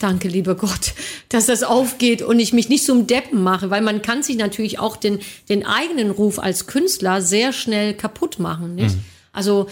danke, 0.01 0.29
lieber 0.29 0.55
Gott, 0.55 0.95
dass 1.29 1.47
das 1.47 1.63
aufgeht 1.63 2.23
und 2.23 2.41
ich 2.41 2.53
mich 2.53 2.69
nicht 2.69 2.85
zum 2.85 3.07
Deppen 3.07 3.43
mache, 3.43 3.71
weil 3.71 3.83
man 3.83 4.03
kann 4.03 4.23
sich 4.23 4.37
natürlich 4.37 4.79
auch 4.79 4.97
den, 4.97 5.21
den 5.49 5.65
eigenen 5.65 6.11
Ruf 6.11 6.39
als 6.39 6.67
Künstler 6.67 7.23
sehr 7.23 7.53
schnell 7.53 7.95
kaputt 7.95 8.39
machen. 8.39 8.75
Nicht? 8.75 8.97
Also, 9.33 9.69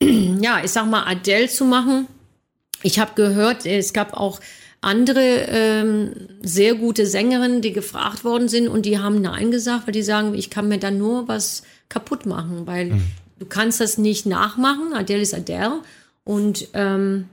ja, 0.02 0.62
ich 0.64 0.70
sag 0.70 0.86
mal, 0.86 1.04
Adele 1.04 1.48
zu 1.48 1.64
machen. 1.64 2.06
Ich 2.82 2.98
habe 2.98 3.12
gehört, 3.14 3.66
es 3.66 3.92
gab 3.92 4.14
auch 4.14 4.40
andere 4.80 5.46
ähm, 5.48 6.12
sehr 6.42 6.74
gute 6.74 7.06
Sängerinnen, 7.06 7.62
die 7.62 7.72
gefragt 7.72 8.24
worden 8.24 8.48
sind 8.48 8.68
und 8.68 8.86
die 8.86 8.98
haben 8.98 9.20
Nein 9.20 9.50
gesagt, 9.50 9.86
weil 9.86 9.92
die 9.92 10.02
sagen, 10.02 10.34
ich 10.34 10.50
kann 10.50 10.68
mir 10.68 10.78
da 10.78 10.90
nur 10.90 11.26
was 11.28 11.62
kaputt 11.88 12.26
machen, 12.26 12.66
weil 12.66 13.00
du 13.38 13.46
kannst 13.46 13.80
das 13.80 13.98
nicht 13.98 14.26
nachmachen. 14.26 14.92
Adele 14.92 15.22
ist 15.22 15.34
Adele 15.34 15.80
und 16.24 16.68
ähm, 16.74 17.28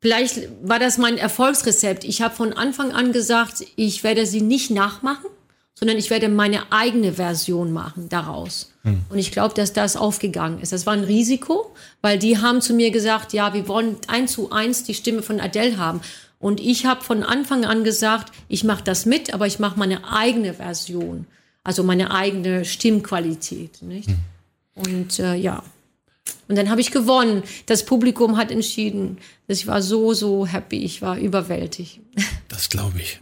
vielleicht 0.00 0.48
war 0.62 0.78
das 0.78 0.98
mein 0.98 1.18
Erfolgsrezept. 1.18 2.04
Ich 2.04 2.22
habe 2.22 2.34
von 2.34 2.52
Anfang 2.52 2.92
an 2.92 3.12
gesagt, 3.12 3.64
ich 3.76 4.02
werde 4.02 4.26
sie 4.26 4.40
nicht 4.40 4.70
nachmachen, 4.70 5.26
sondern 5.74 5.98
ich 5.98 6.10
werde 6.10 6.28
meine 6.28 6.72
eigene 6.72 7.12
Version 7.12 7.72
machen 7.72 8.08
daraus. 8.08 8.72
Hm. 8.88 9.04
Und 9.10 9.18
ich 9.18 9.32
glaube, 9.32 9.54
dass 9.54 9.72
das 9.72 9.96
aufgegangen 9.96 10.60
ist. 10.60 10.72
Das 10.72 10.86
war 10.86 10.92
ein 10.92 11.04
Risiko, 11.04 11.74
weil 12.00 12.18
die 12.18 12.38
haben 12.38 12.60
zu 12.60 12.74
mir 12.74 12.90
gesagt, 12.90 13.32
ja, 13.32 13.54
wir 13.54 13.68
wollen 13.68 13.96
eins 14.06 14.32
zu 14.32 14.50
eins 14.50 14.84
die 14.84 14.94
Stimme 14.94 15.22
von 15.22 15.40
Adele 15.40 15.76
haben. 15.76 16.00
Und 16.38 16.60
ich 16.60 16.86
habe 16.86 17.02
von 17.02 17.22
Anfang 17.22 17.64
an 17.64 17.84
gesagt, 17.84 18.32
ich 18.48 18.64
mache 18.64 18.84
das 18.84 19.06
mit, 19.06 19.34
aber 19.34 19.46
ich 19.46 19.58
mache 19.58 19.78
meine 19.78 20.12
eigene 20.12 20.54
Version, 20.54 21.26
also 21.64 21.82
meine 21.82 22.12
eigene 22.12 22.64
Stimmqualität. 22.64 23.82
Nicht? 23.82 24.08
Hm. 24.08 24.18
Und 24.74 25.18
äh, 25.18 25.34
ja. 25.34 25.62
Und 26.46 26.56
dann 26.56 26.70
habe 26.70 26.80
ich 26.80 26.90
gewonnen. 26.90 27.42
Das 27.66 27.84
Publikum 27.84 28.36
hat 28.36 28.50
entschieden. 28.50 29.18
Ich 29.48 29.66
war 29.66 29.82
so, 29.82 30.14
so 30.14 30.46
happy. 30.46 30.84
Ich 30.84 31.02
war 31.02 31.18
überwältigt. 31.18 32.00
Das 32.48 32.68
glaube 32.68 33.00
ich. 33.00 33.20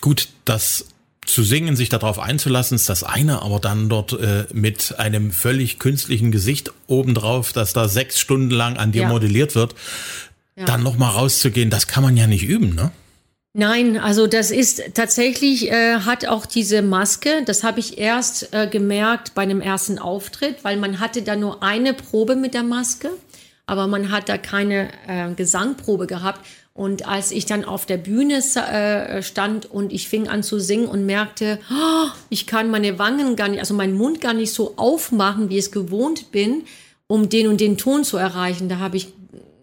Gut, 0.00 0.28
das 0.44 0.86
zu 1.26 1.42
singen, 1.42 1.76
sich 1.76 1.88
darauf 1.88 2.18
einzulassen, 2.18 2.74
ist 2.74 2.88
das 2.88 3.02
eine, 3.02 3.42
aber 3.42 3.60
dann 3.60 3.88
dort 3.88 4.12
äh, 4.12 4.44
mit 4.52 4.98
einem 4.98 5.30
völlig 5.30 5.78
künstlichen 5.78 6.30
Gesicht 6.30 6.72
obendrauf, 6.86 7.52
dass 7.52 7.72
da 7.72 7.88
sechs 7.88 8.18
Stunden 8.18 8.50
lang 8.50 8.76
an 8.76 8.92
dir 8.92 9.02
ja. 9.02 9.08
modelliert 9.08 9.54
wird, 9.54 9.74
ja. 10.56 10.64
dann 10.64 10.82
nochmal 10.82 11.10
rauszugehen, 11.10 11.70
das 11.70 11.86
kann 11.86 12.02
man 12.02 12.16
ja 12.16 12.26
nicht 12.26 12.44
üben, 12.44 12.74
ne? 12.74 12.92
Nein, 13.56 13.98
also 13.98 14.26
das 14.26 14.50
ist 14.50 14.94
tatsächlich, 14.94 15.70
äh, 15.70 16.00
hat 16.00 16.26
auch 16.26 16.44
diese 16.44 16.82
Maske, 16.82 17.44
das 17.46 17.62
habe 17.62 17.78
ich 17.78 17.98
erst 17.98 18.52
äh, 18.52 18.66
gemerkt 18.66 19.36
bei 19.36 19.42
einem 19.42 19.60
ersten 19.60 20.00
Auftritt, 20.00 20.64
weil 20.64 20.76
man 20.76 20.98
hatte 20.98 21.22
da 21.22 21.36
nur 21.36 21.62
eine 21.62 21.94
Probe 21.94 22.34
mit 22.34 22.52
der 22.52 22.64
Maske, 22.64 23.10
aber 23.64 23.86
man 23.86 24.10
hat 24.10 24.28
da 24.28 24.38
keine 24.38 24.88
äh, 25.06 25.32
Gesangprobe 25.34 26.08
gehabt. 26.08 26.44
Und 26.76 27.06
als 27.06 27.30
ich 27.30 27.46
dann 27.46 27.64
auf 27.64 27.86
der 27.86 27.98
Bühne 27.98 28.42
äh, 28.56 29.22
stand 29.22 29.70
und 29.70 29.92
ich 29.92 30.08
fing 30.08 30.26
an 30.26 30.42
zu 30.42 30.58
singen 30.58 30.88
und 30.88 31.06
merkte, 31.06 31.60
oh, 31.70 32.08
ich 32.30 32.48
kann 32.48 32.68
meine 32.68 32.98
Wangen 32.98 33.36
gar 33.36 33.46
nicht, 33.46 33.60
also 33.60 33.74
meinen 33.74 33.96
Mund 33.96 34.20
gar 34.20 34.34
nicht 34.34 34.52
so 34.52 34.74
aufmachen, 34.76 35.50
wie 35.50 35.54
ich 35.58 35.66
es 35.66 35.70
gewohnt 35.70 36.32
bin, 36.32 36.64
um 37.06 37.28
den 37.28 37.46
und 37.46 37.60
den 37.60 37.78
Ton 37.78 38.02
zu 38.02 38.16
erreichen, 38.16 38.68
da 38.68 38.80
habe 38.80 38.96
ich 38.96 39.12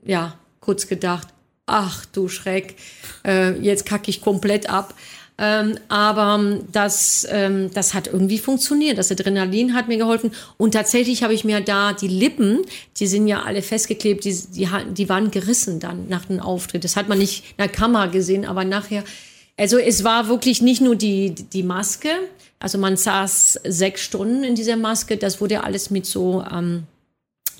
ja 0.05 0.37
kurz 0.61 0.87
gedacht, 0.87 1.27
ach 1.65 2.05
du 2.05 2.29
Schreck, 2.29 2.77
äh, 3.25 3.59
jetzt 3.59 3.85
kacke 3.85 4.09
ich 4.09 4.21
komplett 4.21 4.69
ab. 4.69 4.93
Ähm, 5.37 5.77
aber 5.87 6.39
ähm, 6.39 6.67
das, 6.71 7.25
ähm, 7.29 7.71
das 7.73 7.93
hat 7.93 8.07
irgendwie 8.07 8.37
funktioniert. 8.37 8.97
Das 8.97 9.11
Adrenalin 9.11 9.73
hat 9.73 9.87
mir 9.87 9.97
geholfen. 9.97 10.31
Und 10.57 10.73
tatsächlich 10.73 11.23
habe 11.23 11.33
ich 11.33 11.43
mir 11.43 11.61
da 11.61 11.93
die 11.93 12.07
Lippen, 12.07 12.59
die 12.97 13.07
sind 13.07 13.27
ja 13.27 13.43
alle 13.43 13.61
festgeklebt, 13.61 14.23
die, 14.23 14.37
die, 14.53 14.67
die 14.91 15.09
waren 15.09 15.31
gerissen 15.31 15.79
dann 15.79 16.07
nach 16.09 16.25
dem 16.25 16.39
Auftritt. 16.39 16.83
Das 16.83 16.95
hat 16.95 17.09
man 17.09 17.17
nicht 17.17 17.43
in 17.51 17.57
der 17.57 17.69
Kamera 17.69 18.07
gesehen, 18.07 18.45
aber 18.45 18.65
nachher. 18.65 19.03
Also 19.57 19.77
es 19.77 20.03
war 20.03 20.27
wirklich 20.27 20.61
nicht 20.61 20.81
nur 20.81 20.95
die, 20.95 21.33
die 21.33 21.63
Maske. 21.63 22.09
Also 22.59 22.77
man 22.77 22.95
saß 22.95 23.61
sechs 23.63 24.01
Stunden 24.01 24.43
in 24.43 24.55
dieser 24.55 24.77
Maske. 24.77 25.17
Das 25.17 25.41
wurde 25.41 25.63
alles 25.63 25.89
mit 25.89 26.05
so 26.05 26.43
ähm, 26.51 26.83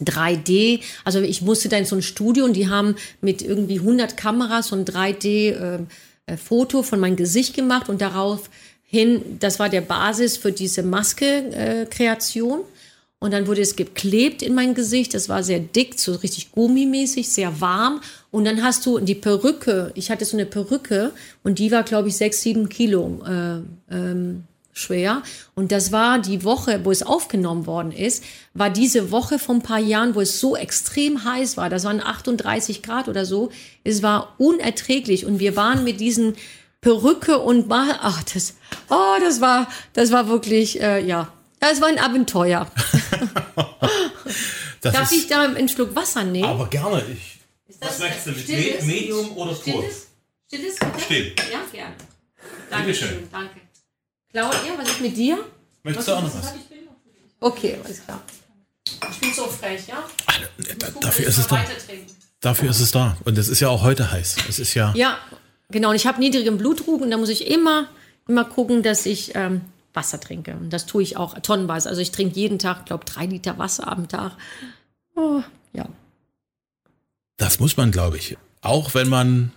3D, 0.04 0.82
also 1.04 1.22
ich 1.22 1.42
musste 1.42 1.70
da 1.70 1.78
in 1.78 1.86
so 1.86 1.96
ein 1.96 2.02
Studio 2.02 2.46
und 2.46 2.54
die 2.54 2.70
haben 2.70 2.96
mit 3.22 3.42
irgendwie 3.42 3.80
100 3.80 4.18
Kameras 4.18 4.74
ein 4.74 4.86
3D 4.86 5.52
äh, 5.52 5.80
Foto 6.38 6.84
von 6.84 7.00
meinem 7.00 7.16
Gesicht 7.16 7.56
gemacht 7.56 7.90
und 7.90 8.02
daraufhin, 8.02 9.40
das 9.40 9.60
war 9.60 9.70
der 9.70 9.82
Basis 9.82 10.38
für 10.38 10.52
diese 10.52 10.84
Maske-Kreation. 10.84 12.60
Äh, 12.60 12.64
und 13.24 13.32
dann 13.34 13.46
wurde 13.46 13.62
es 13.62 13.76
geklebt 13.76 14.42
in 14.42 14.56
mein 14.56 14.74
Gesicht. 14.74 15.14
Das 15.14 15.30
war 15.30 15.44
sehr 15.44 15.60
dick, 15.60 16.00
so 16.00 16.16
richtig 16.16 16.52
gummimäßig, 16.52 17.30
sehr 17.30 17.62
warm. 17.62 18.02
Und 18.32 18.46
dann 18.46 18.64
hast 18.64 18.84
du 18.88 18.98
die 18.98 19.14
Perücke. 19.14 19.92
Ich 19.94 20.10
hatte 20.10 20.26
so 20.26 20.36
eine 20.36 20.48
Perücke 20.48 21.12
und 21.44 21.60
die 21.60 21.72
war, 21.72 21.84
glaube 21.84 22.08
ich, 22.08 22.18
sechs, 22.18 22.42
sieben 22.42 22.68
Kilo 22.68 23.22
äh, 23.24 23.96
ähm, 23.96 24.46
schwer. 24.74 25.24
Und 25.56 25.72
das 25.72 25.92
war 25.92 26.20
die 26.20 26.44
Woche, 26.44 26.82
wo 26.84 26.92
es 26.92 27.04
aufgenommen 27.04 27.66
worden 27.66 27.92
ist, 27.92 28.24
war 28.54 28.70
diese 28.70 29.12
Woche 29.12 29.40
vor 29.40 29.56
ein 29.56 29.62
paar 29.62 29.80
Jahren, 29.80 30.16
wo 30.16 30.22
es 30.22 30.40
so 30.40 30.56
extrem 30.56 31.24
heiß 31.24 31.58
war. 31.58 31.70
Das 31.70 31.84
waren 31.84 32.02
38 32.02 32.84
Grad 32.84 33.08
oder 33.08 33.26
so. 33.26 33.52
Es 33.84 34.02
war 34.02 34.36
unerträglich. 34.38 35.26
Und 35.26 35.40
wir 35.40 35.56
waren 35.56 35.84
mit 35.84 36.00
diesen 36.00 36.36
Perücke 36.82 37.40
und 37.40 37.68
mal, 37.68 38.00
ach, 38.02 38.24
das, 38.24 38.56
oh, 38.90 39.16
das 39.20 39.42
war, 39.42 39.68
das 39.94 40.12
war 40.12 40.28
wirklich, 40.28 40.82
äh, 40.82 41.06
ja, 41.06 41.32
das 41.60 41.80
war 41.80 41.88
ein 41.88 42.00
Abenteuer. 42.00 42.68
Darf 44.82 45.12
ich 45.12 45.28
da 45.28 45.44
einen 45.44 45.70
Schluck 45.70 45.96
Wasser 45.96 46.24
nehmen? 46.24 46.46
Aber 46.46 46.68
gerne. 46.68 47.04
Ich, 47.12 47.40
was 47.80 48.00
möchtest 48.00 48.28
du 48.28 48.32
mit 48.32 48.42
stilles? 48.42 48.86
Medium 48.86 49.38
oder 49.38 49.54
Pur? 49.54 49.62
Stilles? 49.62 50.08
Stilles, 50.48 50.76
bitte? 50.80 51.00
Still. 51.00 51.36
Ja, 51.52 51.60
gerne. 51.72 51.96
Dankeschön. 52.70 53.30
Danke. 53.32 53.62
Claudia, 54.32 54.78
was 54.78 54.90
ist 54.90 55.02
mit 55.02 55.18
dir? 55.18 55.38
Möchtest 55.84 56.08
du 56.08 56.14
auch 56.14 56.22
noch 56.22 56.34
was? 56.34 56.54
Okay, 57.40 57.78
alles 57.84 58.04
klar. 58.04 58.22
Ich 59.10 59.20
bin 59.20 59.34
so 59.34 59.46
frech, 59.48 59.88
ja? 59.88 60.04
Ach, 60.28 60.40
da, 60.78 60.88
dafür 61.02 61.28
ist 61.28 61.38
es 61.38 61.48
da. 61.48 61.66
Dafür 62.40 62.70
ist 62.70 62.80
es 62.80 62.92
da. 62.92 63.18
Und 63.26 63.38
es 63.38 63.48
ist 63.48 63.60
ja 63.60 63.70
auch 63.70 63.84
heute 63.84 64.12
heiß. 64.12 64.38
Es 64.48 64.60
ist 64.60 64.74
ja. 64.74 64.94
Ja, 64.96 65.18
genau. 65.70 65.90
Und 65.90 65.96
ich 65.96 66.06
habe 66.06 66.20
niedrigen 66.20 66.58
Blutdruck 66.58 67.02
und 67.02 67.12
da 67.12 67.18
muss 67.18 67.30
ich 67.30 67.48
immer, 67.48 67.88
immer 68.28 68.46
gucken, 68.46 68.84
dass 68.84 69.06
ich 69.06 69.36
ähm, 69.36 69.62
Wasser 69.94 70.20
trinke. 70.20 70.56
Und 70.56 70.72
das 70.72 70.86
tue 70.86 71.04
ich 71.04 71.18
auch 71.18 71.38
tonnenweise. 71.40 71.90
Also 71.90 72.02
ich 72.02 72.12
trinke 72.12 72.36
jeden 72.36 72.60
Tag, 72.60 72.86
glaube 72.86 73.06
drei 73.06 73.26
Liter 73.26 73.58
Wasser 73.58 73.88
am 73.88 74.08
Tag. 74.08 74.34
Oh, 75.16 75.42
ja. 75.74 75.88
Das 77.38 77.60
muss 77.60 77.76
man, 77.76 77.92
glaube 77.92 78.18
ich. 78.18 78.38
Auch 78.62 78.94
wenn 78.94 79.10
man 79.10 79.52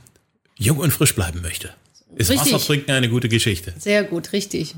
jung 0.56 0.78
und 0.78 0.90
frisch 0.90 1.14
bleiben 1.14 1.42
möchte. 1.42 1.74
Ist 2.16 2.30
richtig. 2.30 2.52
Wasser 2.52 2.66
trinken 2.66 2.90
eine 2.92 3.08
gute 3.08 3.28
Geschichte. 3.28 3.74
Sehr 3.78 4.04
gut, 4.04 4.32
richtig. 4.32 4.74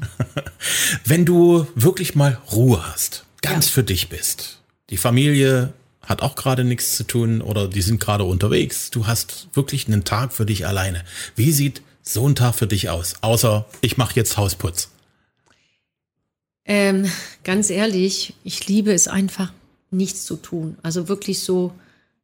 Wenn 1.05 1.25
du 1.25 1.67
wirklich 1.75 2.15
mal 2.15 2.41
Ruhe 2.53 2.85
hast, 2.87 3.25
ganz 3.43 3.67
ja. 3.67 3.73
für 3.73 3.83
dich 3.83 4.09
bist, 4.09 4.61
die 4.91 4.97
Familie 4.97 5.73
hat 6.03 6.23
auch 6.23 6.37
gerade 6.37 6.65
nichts 6.65 6.97
zu 6.97 7.05
tun 7.05 7.43
oder 7.43 7.69
die 7.69 7.83
sind 7.83 8.01
gerade 8.01 8.25
unterwegs, 8.25 8.91
du 8.91 9.07
hast 9.07 9.49
wirklich 9.55 9.87
einen 9.87 10.05
Tag 10.05 10.33
für 10.33 10.47
dich 10.47 10.67
alleine. 10.67 11.05
Wie 11.35 11.53
sieht 11.53 11.83
so 12.03 12.29
ein 12.29 12.37
Tag 12.37 12.55
für 12.55 12.67
dich 12.69 12.89
aus? 12.89 13.17
Außer 13.21 13.67
ich 13.81 13.97
mache 13.97 14.15
jetzt 14.15 14.37
Hausputz. 14.37 14.91
Ähm, 16.65 17.11
ganz 17.45 17.71
ehrlich, 17.71 18.35
ich 18.45 18.67
liebe 18.67 18.93
es 18.93 19.09
einfach, 19.09 19.53
nichts 19.91 20.25
zu 20.25 20.37
tun. 20.37 20.79
Also 20.83 21.09
wirklich 21.09 21.41
so 21.41 21.73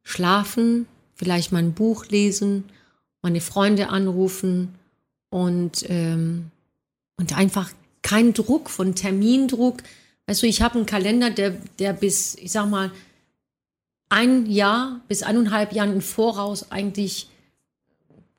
schlafen, 0.03 0.87
vielleicht 1.15 1.53
mal 1.53 1.61
ein 1.61 1.75
Buch 1.75 2.07
lesen, 2.07 2.65
meine 3.21 3.41
Freunde 3.41 3.89
anrufen, 3.89 4.75
und, 5.33 5.89
ähm, 5.89 6.51
und 7.17 7.37
einfach 7.37 7.71
kein 8.03 8.35
Druck 8.35 8.69
von 8.69 8.95
Termindruck. 8.95 9.83
Weißt 10.27 10.43
du, 10.43 10.47
ich 10.47 10.61
habe 10.61 10.77
einen 10.77 10.87
Kalender, 10.87 11.31
der, 11.31 11.57
der 11.79 11.95
bis, 11.95 12.35
ich 12.35 12.53
sag 12.53 12.69
mal, 12.69 12.93
ein 14.11 14.45
Jahr 14.45 15.01
bis 15.09 15.23
eineinhalb 15.23 15.73
Jahren 15.73 15.95
im 15.95 16.01
Voraus 16.03 16.71
eigentlich 16.71 17.31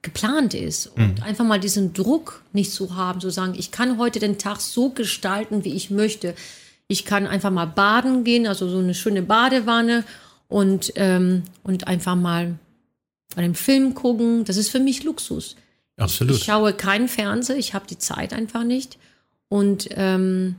geplant 0.03 0.53
ist. 0.53 0.85
Und 0.85 1.17
mhm. 1.17 1.23
einfach 1.23 1.45
mal 1.45 1.59
diesen 1.59 1.93
Druck 1.93 2.43
nicht 2.53 2.71
zu 2.71 2.95
haben, 2.95 3.19
zu 3.19 3.31
sagen, 3.31 3.55
ich 3.57 3.71
kann 3.71 3.97
heute 3.97 4.19
den 4.19 4.37
Tag 4.37 4.61
so 4.61 4.89
gestalten, 4.89 5.63
wie 5.63 5.73
ich 5.73 5.89
möchte. 5.89 6.35
Ich 6.87 7.05
kann 7.05 7.25
einfach 7.25 7.49
mal 7.49 7.65
baden 7.65 8.23
gehen, 8.23 8.45
also 8.45 8.69
so 8.69 8.77
eine 8.77 8.93
schöne 8.93 9.23
Badewanne 9.23 10.03
und, 10.47 10.93
ähm, 10.95 11.41
und 11.63 11.87
einfach 11.87 12.15
mal 12.15 12.59
einen 13.35 13.55
Film 13.55 13.95
gucken. 13.95 14.45
Das 14.45 14.57
ist 14.57 14.69
für 14.69 14.79
mich 14.79 15.03
Luxus. 15.03 15.55
Absolut. 15.97 16.35
Ich 16.35 16.43
schaue 16.43 16.73
keinen 16.73 17.07
Fernseher, 17.07 17.57
ich 17.57 17.73
habe 17.73 17.85
die 17.87 17.97
Zeit 17.97 18.33
einfach 18.33 18.63
nicht. 18.63 18.97
Und, 19.47 19.89
ähm, 19.91 20.55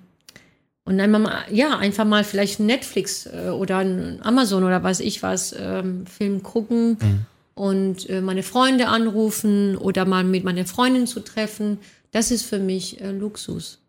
und 0.84 1.00
einfach 1.00 1.18
mal, 1.18 1.44
ja, 1.50 1.76
einfach 1.78 2.04
mal 2.04 2.24
vielleicht 2.24 2.60
Netflix 2.60 3.26
äh, 3.26 3.48
oder 3.48 3.78
ein 3.78 4.20
Amazon 4.22 4.64
oder 4.64 4.82
weiß 4.82 5.00
ich 5.00 5.22
was, 5.22 5.54
ähm, 5.58 6.06
Film 6.06 6.42
gucken 6.42 6.98
mhm. 7.00 7.26
und 7.54 8.08
äh, 8.08 8.20
meine 8.20 8.42
Freunde 8.42 8.88
anrufen 8.88 9.76
oder 9.76 10.04
mal 10.04 10.22
mit 10.22 10.44
meiner 10.44 10.66
Freundin 10.66 11.06
zu 11.06 11.20
treffen. 11.20 11.78
Das 12.12 12.30
ist 12.30 12.44
für 12.44 12.60
mich 12.60 13.00
äh, 13.00 13.10
Luxus. 13.10 13.80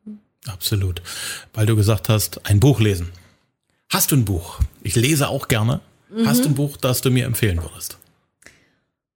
Absolut. 0.47 1.01
Weil 1.53 1.65
du 1.65 1.75
gesagt 1.75 2.09
hast, 2.09 2.45
ein 2.45 2.59
Buch 2.59 2.79
lesen. 2.79 3.11
Hast 3.89 4.11
du 4.11 4.15
ein 4.15 4.25
Buch? 4.25 4.59
Ich 4.81 4.95
lese 4.95 5.29
auch 5.29 5.47
gerne. 5.47 5.81
Mhm. 6.09 6.27
Hast 6.27 6.45
du 6.45 6.49
ein 6.49 6.55
Buch, 6.55 6.77
das 6.77 7.01
du 7.01 7.11
mir 7.11 7.25
empfehlen 7.25 7.61
würdest? 7.61 7.97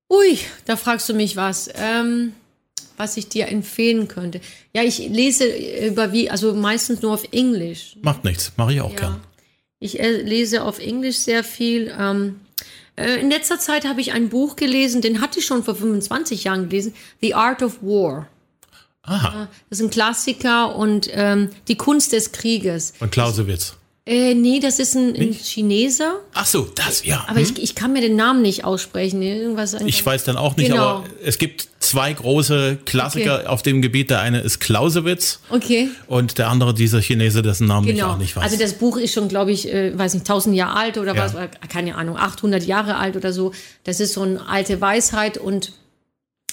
Ui, 0.10 0.39
da 0.66 0.75
fragst 0.75 1.08
du 1.10 1.13
mich 1.13 1.36
was. 1.36 1.70
Ähm, 1.75 2.34
was 3.00 3.16
ich 3.16 3.30
dir 3.30 3.48
empfehlen 3.48 4.10
könnte. 4.10 4.42
Ja, 4.74 4.84
ich 4.84 5.00
lese 5.00 5.46
über 5.88 6.12
wie, 6.12 6.30
also 6.30 6.54
meistens 6.54 7.01
nur 7.01 7.13
auf 7.13 7.24
Englisch. 7.32 7.96
Macht 8.01 8.25
nichts, 8.25 8.51
mache 8.58 8.74
ich 8.74 8.82
auch 8.82 8.92
ja. 8.92 9.00
gern. 9.00 9.22
Ich 9.80 10.00
äh, 10.01 10.22
lese 10.22 10.63
auf 10.63 10.80
Englisch 10.80 11.18
sehr 11.20 11.46
viel. 11.46 11.96
Ähm, 11.98 12.42
äh, 12.98 13.16
in 13.22 13.30
letzter 13.30 13.58
Zeit 13.58 13.86
habe 13.86 14.01
ich 14.01 14.12
ein 14.12 14.28
Buch 14.28 14.58
gelesen, 14.58 15.01
den 15.01 15.22
hatte 15.22 15.39
ich 15.39 15.46
schon 15.46 15.63
vor 15.63 15.75
25 15.75 16.44
Jahren 16.44 16.68
gelesen, 16.68 16.94
The 17.22 17.36
Art 17.36 17.63
of 17.63 17.82
War. 17.82 18.28
Aha. 19.04 19.48
Das 19.70 19.80
ist 19.80 19.86
ein 19.86 19.89
Klassiker 19.89 20.75
und 20.75 21.10
ähm, 21.13 21.50
die 21.70 21.78
Kunst 21.78 22.12
des 22.12 22.34
Krieges. 22.34 22.94
Von 23.00 23.10
Clausewitz. 23.10 23.75
Äh, 24.10 24.34
nee, 24.34 24.60
das 24.60 24.80
ist 24.80 24.96
ein, 24.96 25.16
ein 25.16 25.34
Chineser. 25.34 26.16
Ach 26.34 26.48
so, 26.48 26.68
das, 26.74 27.06
ja. 27.06 27.24
Aber 27.28 27.42
ich, 27.42 27.62
ich 27.62 27.75
kann 27.75 27.94
mir 27.94 28.01
den 28.01 28.16
Namen 28.16 28.42
nicht 28.42 28.66
aussprechen. 28.66 29.22
Irgendwas 29.22 29.75
Ich 29.86 30.04
weiß 30.04 30.24
dann 30.24 30.36
auch 30.36 30.58
nicht, 30.58 30.72
Genau. 30.72 30.84
aber 30.84 31.04
es 31.24 31.38
gibt 31.38 31.68
zwei 31.80 32.12
große 32.12 32.80
Klassiker 32.86 33.36
Okay. 33.42 33.46
auf 33.48 33.62
dem 33.62 33.84
Gebiet. 33.84 34.10
Der 34.10 34.22
eine 34.22 34.39
ist 34.42 34.60
Clausewitz 34.60 35.42
Okay. 35.51 35.89
und 36.08 36.39
der 36.39 36.50
andere 36.50 36.74
dieser 36.74 37.01
Chinese, 37.01 37.44
dessen 37.44 37.68
Namen 37.68 37.88
ich 37.88 37.98
Genau. 37.98 38.13
auch 38.13 38.18
nicht 38.18 38.36
weiß. 38.36 38.44
Also 38.44 38.58
das 38.58 38.74
Buch 38.74 38.98
ist 38.98 39.13
schon, 39.13 39.28
glaube 39.28 39.51
ich, 39.51 39.72
äh, 39.72 39.96
weiß 39.96 40.16
nicht, 40.16 40.25
1000 40.25 40.56
Jahre 40.56 40.75
alt 40.75 40.98
oder 40.98 41.13
Ja. 41.16 41.32
was, 41.32 41.36
keine 41.72 41.94
Ahnung, 41.94 42.18
800 42.18 42.63
Jahre 42.66 42.96
alt 42.96 43.16
oder 43.16 43.32
so. 43.32 43.51
Das 43.84 44.00
ist 44.00 44.13
so 44.13 44.24
eine 44.24 44.48
alte 44.50 44.82
Weisheit 44.82 45.38
und 45.38 45.74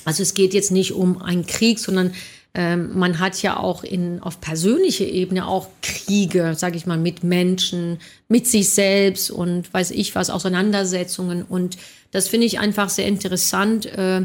also 0.05 0.23
es 0.23 0.35
geht 0.35 0.53
jetzt 0.53 0.73
nicht 0.73 0.93
um 0.93 1.23
einen 1.23 1.47
Krieg, 1.47 1.79
sondern 1.79 2.13
ähm, 2.59 2.99
man 2.99 3.19
hat 3.19 3.43
ja 3.43 3.59
auch 3.59 3.85
in, 3.85 4.23
auf 4.23 4.41
persönlicher 4.41 5.05
Ebene 5.05 5.47
auch 5.47 5.69
Kriege, 5.83 6.55
sage 6.57 6.79
ich 6.79 6.87
mal, 6.87 6.97
mit 6.97 7.23
Menschen, 7.23 7.99
mit 8.29 8.47
sich 8.47 8.71
selbst 8.71 9.31
und 9.31 9.73
weiß 9.75 9.91
ich 9.91 10.15
was, 10.15 10.31
Auseinandersetzungen. 10.31 11.43
Und 11.43 11.77
das 12.13 12.29
finde 12.29 12.47
ich 12.47 12.59
einfach 12.59 12.89
sehr 12.89 13.07
interessant, 13.07 13.85
äh, 13.85 14.25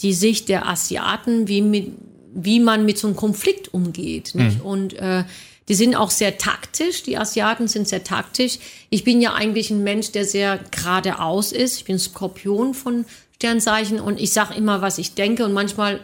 die 0.00 0.12
Sicht 0.12 0.50
der 0.50 0.68
Asiaten, 0.68 1.48
wie, 1.48 1.62
mit, 1.62 1.92
wie 2.34 2.60
man 2.60 2.84
mit 2.84 2.98
so 2.98 3.06
einem 3.06 3.16
Konflikt 3.16 3.72
umgeht. 3.72 4.34
Nicht? 4.34 4.60
Und 4.62 4.92
äh, 4.98 5.24
die 5.70 5.74
sind 5.74 5.96
auch 5.96 6.10
sehr 6.10 6.36
taktisch, 6.36 7.02
die 7.02 7.16
Asiaten 7.16 7.66
sind 7.66 7.88
sehr 7.88 8.04
taktisch. 8.04 8.58
Ich 8.90 9.04
bin 9.04 9.22
ja 9.22 9.32
eigentlich 9.32 9.70
ein 9.70 9.82
Mensch, 9.82 10.12
der 10.12 10.26
sehr 10.26 10.60
geradeaus 10.70 11.50
ist. 11.52 11.78
Ich 11.78 11.84
bin 11.84 11.98
Skorpion 11.98 12.74
von 12.74 13.06
Sternzeichen 13.36 14.00
und 14.00 14.20
ich 14.20 14.34
sage 14.34 14.52
immer, 14.52 14.82
was 14.82 14.98
ich 14.98 15.14
denke 15.14 15.46
und 15.46 15.54
manchmal 15.54 16.00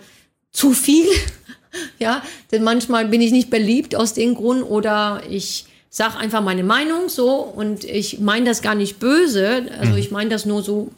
zu 0.52 0.72
viel. 0.72 1.06
Ja, 1.98 2.22
denn 2.52 2.62
manchmal 2.62 3.06
bin 3.06 3.20
ich 3.20 3.32
nicht 3.32 3.50
beliebt 3.50 3.94
aus 3.94 4.14
dem 4.14 4.34
Grund 4.34 4.62
oder 4.62 5.22
ich 5.30 5.66
sage 5.90 6.16
einfach 6.18 6.42
meine 6.42 6.64
Meinung 6.64 7.08
so 7.08 7.36
und 7.36 7.84
ich 7.84 8.20
meine 8.20 8.46
das 8.46 8.62
gar 8.62 8.74
nicht 8.74 8.98
böse. 8.98 9.66
Also 9.80 9.96
ich 9.96 10.10
meine 10.10 10.30
das 10.30 10.44
nur 10.44 10.62
so 10.62 10.90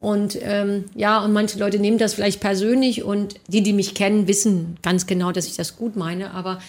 und 0.00 0.38
ähm, 0.42 0.84
ja, 0.94 1.18
und 1.24 1.32
manche 1.32 1.58
Leute 1.58 1.78
nehmen 1.78 1.98
das 1.98 2.14
vielleicht 2.14 2.40
persönlich 2.40 3.02
und 3.02 3.34
die, 3.48 3.62
die 3.62 3.72
mich 3.72 3.94
kennen, 3.94 4.28
wissen 4.28 4.76
ganz 4.82 5.06
genau, 5.06 5.32
dass 5.32 5.46
ich 5.46 5.56
das 5.56 5.76
gut 5.76 5.96
meine. 5.96 6.32
Aber 6.32 6.60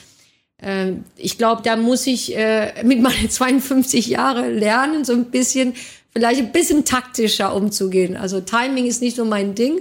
ähm, 0.61 1.03
ich 1.15 1.37
glaube, 1.37 1.61
da 1.63 1.75
muss 1.75 2.07
ich 2.07 2.35
äh, 2.35 2.83
mit 2.83 3.01
meinen 3.01 3.29
52 3.29 4.07
Jahren 4.07 4.57
lernen, 4.57 5.05
so 5.05 5.13
ein 5.13 5.25
bisschen, 5.25 5.75
vielleicht 6.11 6.39
ein 6.39 6.51
bisschen 6.51 6.85
taktischer 6.85 7.55
umzugehen. 7.55 8.17
Also 8.17 8.41
Timing 8.41 8.87
ist 8.87 9.01
nicht 9.01 9.15
so 9.15 9.25
mein 9.25 9.53
Ding. 9.53 9.79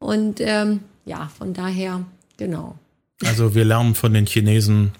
Und 0.00 0.40
ähm, 0.40 0.80
ja, 1.04 1.30
von 1.38 1.54
daher, 1.54 2.04
genau. 2.38 2.76
Also 3.24 3.54
wir 3.54 3.64
lernen 3.64 3.94
von 3.94 4.12
den 4.14 4.26
Chinesen, 4.26 4.92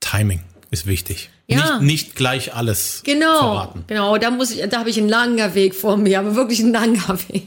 Timing 0.00 0.40
ist 0.70 0.86
wichtig. 0.86 1.30
Ja. 1.46 1.78
Nicht, 1.78 1.82
nicht 1.82 2.14
gleich 2.16 2.54
alles 2.54 3.02
Genau, 3.04 3.38
verraten. 3.38 3.84
genau. 3.86 4.16
Da 4.18 4.30
muss 4.30 4.50
ich, 4.52 4.68
da 4.68 4.78
habe 4.80 4.90
ich 4.90 4.98
einen 4.98 5.08
langer 5.08 5.54
Weg 5.54 5.74
vor 5.74 5.96
mir, 5.96 6.18
aber 6.20 6.36
wirklich 6.36 6.60
einen 6.60 6.72
langer 6.72 7.18
Weg. 7.28 7.46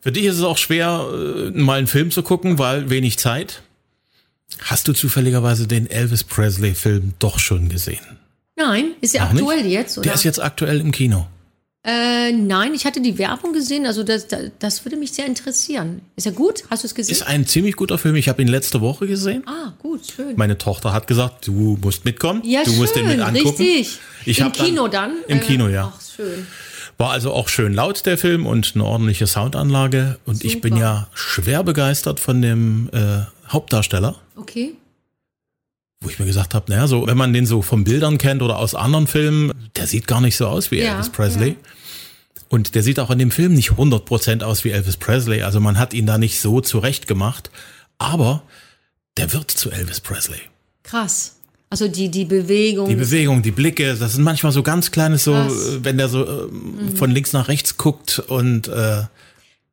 Für 0.00 0.12
dich 0.12 0.24
ist 0.24 0.36
es 0.36 0.42
auch 0.42 0.56
schwer, 0.58 1.06
äh, 1.12 1.50
mal 1.50 1.78
einen 1.78 1.86
Film 1.86 2.10
zu 2.10 2.22
gucken, 2.22 2.58
weil 2.58 2.88
wenig 2.90 3.18
Zeit. 3.18 3.62
Hast 4.62 4.88
du 4.88 4.92
zufälligerweise 4.92 5.66
den 5.66 5.88
Elvis 5.90 6.24
Presley-Film 6.24 7.14
doch 7.18 7.38
schon 7.38 7.68
gesehen? 7.68 8.00
Nein, 8.56 8.92
ist 9.00 9.14
ja 9.14 9.24
Noch 9.26 9.32
nicht? 9.32 9.42
aktuell 9.42 9.66
jetzt, 9.66 9.98
oder? 9.98 10.04
Der 10.04 10.14
ist 10.14 10.24
jetzt 10.24 10.40
aktuell 10.42 10.80
im 10.80 10.92
Kino. 10.92 11.26
Äh, 11.82 12.32
nein, 12.32 12.74
ich 12.74 12.84
hatte 12.84 13.00
die 13.00 13.16
Werbung 13.16 13.54
gesehen, 13.54 13.86
also 13.86 14.02
das, 14.02 14.28
das, 14.28 14.50
das 14.58 14.84
würde 14.84 14.98
mich 14.98 15.12
sehr 15.12 15.24
interessieren. 15.24 16.02
Ist 16.14 16.26
er 16.26 16.32
gut? 16.32 16.64
Hast 16.68 16.82
du 16.82 16.86
es 16.88 16.94
gesehen? 16.94 17.12
Ist 17.12 17.22
ein 17.22 17.46
ziemlich 17.46 17.74
guter 17.76 17.96
Film. 17.96 18.16
Ich 18.16 18.28
habe 18.28 18.42
ihn 18.42 18.48
letzte 18.48 18.82
Woche 18.82 19.06
gesehen. 19.06 19.42
ah, 19.46 19.72
gut, 19.80 20.02
schön. 20.14 20.36
Meine 20.36 20.58
Tochter 20.58 20.92
hat 20.92 21.06
gesagt, 21.06 21.46
du 21.46 21.78
musst 21.80 22.04
mitkommen. 22.04 22.42
ja, 22.44 22.64
du 22.64 22.70
schön, 22.70 22.78
musst 22.80 22.96
den 22.96 23.08
mit 23.08 23.20
angucken. 23.20 23.62
richtig. 23.62 23.98
Ich 24.26 24.40
Im 24.40 24.44
hab 24.44 24.52
dann- 24.58 24.66
Kino 24.66 24.88
dann? 24.88 25.12
Im 25.26 25.38
Äh, 25.38 25.40
Kino, 25.40 25.68
ja. 25.68 25.90
Ach, 25.96 26.00
schön. 26.02 26.46
War 26.98 27.12
also 27.12 27.32
auch 27.32 27.48
schön 27.48 27.72
laut, 27.72 28.04
der 28.04 28.18
Film, 28.18 28.44
und 28.44 28.72
eine 28.74 28.84
ordentliche 28.84 29.26
Soundanlage. 29.26 30.18
Und 30.26 30.44
ich 30.44 30.60
bin 30.60 30.74
Super. 30.74 30.82
ja 30.84 31.08
schwer 31.14 31.64
begeistert 31.64 32.20
von 32.20 32.42
dem 32.42 32.90
äh, 32.92 33.22
Hauptdarsteller. 33.48 34.16
Okay. 34.36 34.74
Wo 36.02 36.08
ich 36.08 36.18
mir 36.18 36.24
gesagt 36.24 36.54
habe, 36.54 36.70
naja, 36.72 36.86
so, 36.86 37.06
wenn 37.06 37.16
man 37.18 37.34
den 37.34 37.44
so 37.44 37.60
von 37.60 37.84
Bildern 37.84 38.16
kennt 38.16 38.40
oder 38.40 38.58
aus 38.58 38.74
anderen 38.74 39.06
Filmen, 39.06 39.52
der 39.76 39.86
sieht 39.86 40.06
gar 40.06 40.22
nicht 40.22 40.34
so 40.36 40.46
aus 40.46 40.70
wie 40.70 40.78
Ja, 40.80 40.92
Elvis 40.94 41.10
Presley. 41.10 41.48
ja. 41.50 41.54
Und 42.48 42.74
der 42.74 42.82
sieht 42.82 42.98
auch 42.98 43.10
in 43.10 43.18
dem 43.18 43.30
Film 43.30 43.54
nicht 43.54 43.70
100% 43.72 44.42
aus 44.42 44.64
wie 44.64 44.70
Elvis 44.70 44.96
Presley. 44.96 45.42
Also 45.42 45.60
man 45.60 45.78
hat 45.78 45.92
ihn 45.92 46.06
da 46.06 46.16
nicht 46.18 46.40
so 46.40 46.60
zurecht 46.62 47.06
gemacht. 47.06 47.50
Aber 47.98 48.42
der 49.18 49.32
wird 49.34 49.50
zu 49.50 49.70
Elvis 49.70 50.00
Presley. 50.00 50.40
Krass. 50.82 51.36
Also 51.68 51.86
die, 51.86 52.08
die 52.08 52.24
Bewegung. 52.24 52.88
Die 52.88 52.96
Bewegung, 52.96 53.42
die 53.42 53.50
Blicke, 53.52 53.94
das 53.94 54.14
sind 54.14 54.24
manchmal 54.24 54.50
so 54.52 54.62
ganz 54.64 54.90
kleines, 54.90 55.22
so, 55.22 55.32
Krass. 55.32 55.52
Mhm. 55.52 55.76
äh, 55.76 55.84
wenn 55.84 55.98
der 55.98 56.08
so 56.08 56.26
ähm, 56.48 56.96
von 56.96 57.10
links 57.10 57.32
nach 57.34 57.46
rechts 57.48 57.76
guckt 57.76 58.18
und 58.18 58.68
äh, 58.68 59.02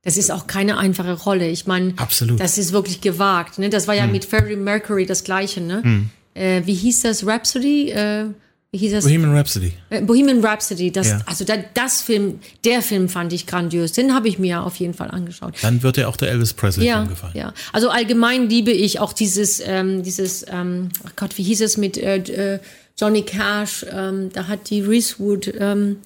das 0.03 0.15
ist 0.17 0.29
auch 0.31 0.45
keine 0.47 0.77
einfache 0.77 1.13
Rolle. 1.13 1.49
Ich 1.49 1.65
meine, 1.67 1.93
Absolut. 1.97 2.39
das 2.39 2.57
ist 2.57 2.71
wirklich 2.73 3.01
gewagt. 3.01 3.57
Ne? 3.59 3.69
Das 3.69 3.87
war 3.87 3.95
ja 3.95 4.03
Hm. 4.03 4.11
mit 4.11 4.25
Freddie 4.25 4.55
Mercury 4.55 5.05
das 5.05 5.23
Gleiche. 5.23 5.59
Ne? 5.61 6.05
Äh, 6.37 6.61
wie 6.65 6.73
hieß 6.73 7.01
das? 7.01 7.25
Rhapsody? 7.25 7.89
Äh, 7.91 8.25
wie 8.71 8.77
hieß 8.79 8.91
das? 8.91 9.05
Bohemian 9.05 9.33
Rhapsody. 9.35 9.71
Äh, 9.89 10.01
Bohemian 10.01 10.43
Rhapsody, 10.43 10.91
das, 10.91 11.07
Ja. 11.07 11.19
also 11.25 11.45
da, 11.45 11.55
das 11.73 12.01
Film, 12.01 12.39
der 12.65 12.81
Film 12.81 13.07
fand 13.09 13.31
ich 13.33 13.47
grandios. 13.47 13.93
Den 13.93 14.13
habe 14.13 14.27
ich 14.27 14.39
mir 14.39 14.61
auf 14.63 14.75
jeden 14.75 14.93
Fall 14.93 15.09
angeschaut. 15.09 15.55
Dann 15.61 15.81
wird 15.83 15.95
dir 15.97 16.09
auch 16.09 16.17
der 16.17 16.29
Elvis 16.31 16.53
Presley 16.53 16.85
Ja, 16.85 16.97
Film 16.97 17.09
gefallen. 17.09 17.33
ja. 17.35 17.53
Also 17.73 17.89
allgemein 17.89 18.49
liebe 18.49 18.71
ich 18.71 18.99
auch 18.99 19.13
dieses, 19.13 19.61
ähm, 19.65 20.03
dieses, 20.03 20.45
ähm, 20.49 20.89
ach 21.05 21.13
Gott, 21.15 21.37
wie 21.37 21.43
hieß 21.43 21.61
es 21.61 21.77
mit 21.77 21.97
äh, 21.97 22.17
äh, 22.17 22.59
Johnny 22.99 23.21
Cash? 23.21 23.85
Ähm, 23.91 24.31
da 24.33 24.47
hat 24.47 24.69
die 24.69 24.81
Reese 24.81 25.15
Wood, 25.19 25.53
ähm, 25.59 25.97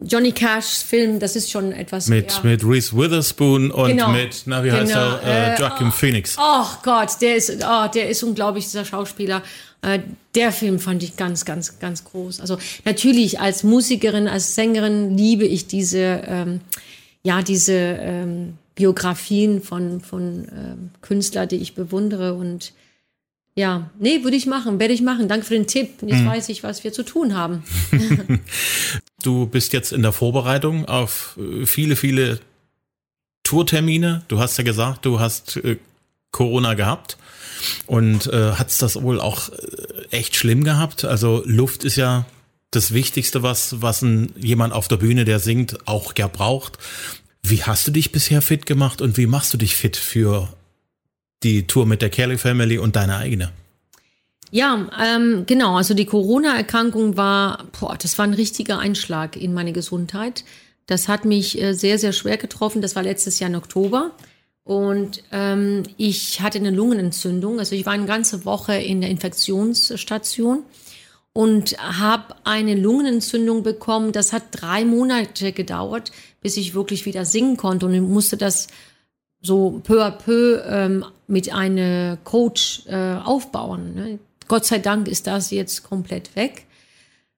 Johnny 0.00 0.32
Cashs 0.32 0.82
Film, 0.82 1.18
das 1.20 1.36
ist 1.36 1.50
schon 1.50 1.72
etwas 1.72 2.08
Mit, 2.08 2.32
ja. 2.32 2.40
mit 2.42 2.64
Reese 2.64 2.96
Witherspoon 2.96 3.70
und 3.70 3.88
Genau. 3.90 4.08
mit, 4.10 4.42
na, 4.46 4.62
wie 4.64 4.72
heißt 4.72 4.92
Genau. 4.92 5.16
er? 5.16 5.22
Äh, 5.22 5.54
Äh, 5.54 5.60
Joaquin 5.60 5.92
Phoenix. 5.92 6.36
Oh 6.38 6.66
Gott, 6.82 7.10
der 7.20 7.36
ist, 7.36 7.50
oh, 7.64 7.86
der 7.94 8.08
ist 8.08 8.22
unglaublich, 8.22 8.64
dieser 8.64 8.84
Schauspieler. 8.84 9.42
Äh, 9.82 10.00
der 10.34 10.50
Film 10.52 10.78
fand 10.80 11.02
ich 11.02 11.16
ganz, 11.16 11.44
ganz, 11.44 11.78
ganz 11.78 12.04
groß. 12.04 12.40
Also 12.40 12.58
natürlich 12.84 13.40
als 13.40 13.62
Musikerin, 13.62 14.26
als 14.28 14.54
Sängerin 14.56 15.16
liebe 15.16 15.44
ich 15.44 15.68
diese, 15.68 16.22
ähm, 16.26 16.60
ja, 17.22 17.42
diese 17.42 17.72
ähm, 17.74 18.58
Biografien 18.74 19.62
von, 19.62 20.00
von 20.00 20.48
ähm, 20.50 20.90
Künstlern, 21.02 21.48
die 21.48 21.56
ich 21.56 21.74
bewundere 21.74 22.34
und 22.34 22.72
ja, 23.56 23.90
nee, 23.98 24.24
würde 24.24 24.36
ich 24.36 24.46
machen, 24.46 24.80
werde 24.80 24.94
ich 24.94 25.02
machen. 25.02 25.28
Danke 25.28 25.46
für 25.46 25.54
den 25.54 25.66
Tipp. 25.66 26.02
Jetzt 26.02 26.26
weiß 26.26 26.48
ich, 26.48 26.62
was 26.62 26.82
wir 26.82 26.92
zu 26.92 27.04
tun 27.04 27.34
haben. 27.34 27.62
Du 29.24 29.46
bist 29.46 29.72
jetzt 29.72 29.90
in 29.90 30.02
der 30.02 30.12
Vorbereitung 30.12 30.84
auf 30.84 31.38
äh, 31.40 31.64
viele, 31.64 31.96
viele 31.96 32.40
Tourtermine. 33.42 34.22
Du 34.28 34.38
hast 34.38 34.58
ja 34.58 34.64
gesagt, 34.64 35.06
du 35.06 35.18
hast 35.18 35.56
äh, 35.56 35.78
Corona 36.30 36.74
gehabt 36.74 37.16
und 37.86 38.26
äh, 38.26 38.52
hast 38.52 38.82
das 38.82 39.02
wohl 39.02 39.22
auch 39.22 39.48
äh, 39.48 40.08
echt 40.10 40.36
schlimm 40.36 40.62
gehabt. 40.62 41.06
Also 41.06 41.42
Luft 41.46 41.84
ist 41.84 41.96
ja 41.96 42.26
das 42.70 42.92
Wichtigste, 42.92 43.42
was, 43.42 43.80
was 43.80 44.02
ein, 44.02 44.34
jemand 44.36 44.74
auf 44.74 44.88
der 44.88 44.98
Bühne, 44.98 45.24
der 45.24 45.38
singt, 45.38 45.88
auch 45.88 46.12
ja 46.18 46.26
braucht. 46.26 46.76
Wie 47.42 47.62
hast 47.62 47.86
du 47.86 47.92
dich 47.92 48.12
bisher 48.12 48.42
fit 48.42 48.66
gemacht 48.66 49.00
und 49.00 49.16
wie 49.16 49.26
machst 49.26 49.54
du 49.54 49.56
dich 49.56 49.74
fit 49.74 49.96
für 49.96 50.52
die 51.44 51.66
Tour 51.66 51.86
mit 51.86 52.02
der 52.02 52.10
Kelly 52.10 52.38
Family 52.38 52.78
und 52.78 52.96
deine 52.96 53.16
eigene? 53.16 53.52
Ja, 54.50 54.88
ähm, 55.04 55.44
genau. 55.46 55.76
Also 55.76 55.94
die 55.94 56.06
Corona-Erkrankung 56.06 57.16
war, 57.16 57.64
boah, 57.78 57.96
das 58.00 58.18
war 58.18 58.24
ein 58.24 58.34
richtiger 58.34 58.78
Einschlag 58.78 59.36
in 59.36 59.52
meine 59.52 59.72
Gesundheit. 59.72 60.44
Das 60.86 61.08
hat 61.08 61.24
mich 61.24 61.60
äh, 61.60 61.72
sehr, 61.72 61.98
sehr 61.98 62.12
schwer 62.12 62.36
getroffen. 62.36 62.82
Das 62.82 62.94
war 62.94 63.02
letztes 63.02 63.40
Jahr 63.40 63.50
im 63.50 63.56
Oktober. 63.56 64.12
Und 64.62 65.22
ähm, 65.32 65.82
ich 65.96 66.40
hatte 66.40 66.58
eine 66.58 66.70
Lungenentzündung. 66.70 67.58
Also 67.58 67.74
ich 67.74 67.84
war 67.84 67.94
eine 67.94 68.06
ganze 68.06 68.44
Woche 68.44 68.74
in 68.74 69.00
der 69.00 69.10
Infektionsstation 69.10 70.62
und 71.32 71.76
habe 71.78 72.36
eine 72.44 72.74
Lungenentzündung 72.74 73.62
bekommen. 73.62 74.12
Das 74.12 74.32
hat 74.32 74.44
drei 74.52 74.84
Monate 74.84 75.52
gedauert, 75.52 76.12
bis 76.40 76.56
ich 76.56 76.74
wirklich 76.74 77.06
wieder 77.06 77.24
singen 77.24 77.56
konnte. 77.56 77.86
Und 77.86 77.98
musste 78.08 78.36
das 78.36 78.68
so 79.44 79.80
peu 79.84 80.02
à 80.02 80.10
peu 80.10 80.62
ähm, 80.66 81.04
mit 81.26 81.52
einem 81.52 82.18
Coach 82.24 82.82
äh, 82.86 83.16
aufbauen. 83.24 83.94
Ne? 83.94 84.18
Gott 84.48 84.64
sei 84.64 84.78
Dank 84.78 85.06
ist 85.08 85.26
das 85.26 85.50
jetzt 85.50 85.84
komplett 85.84 86.34
weg. 86.34 86.64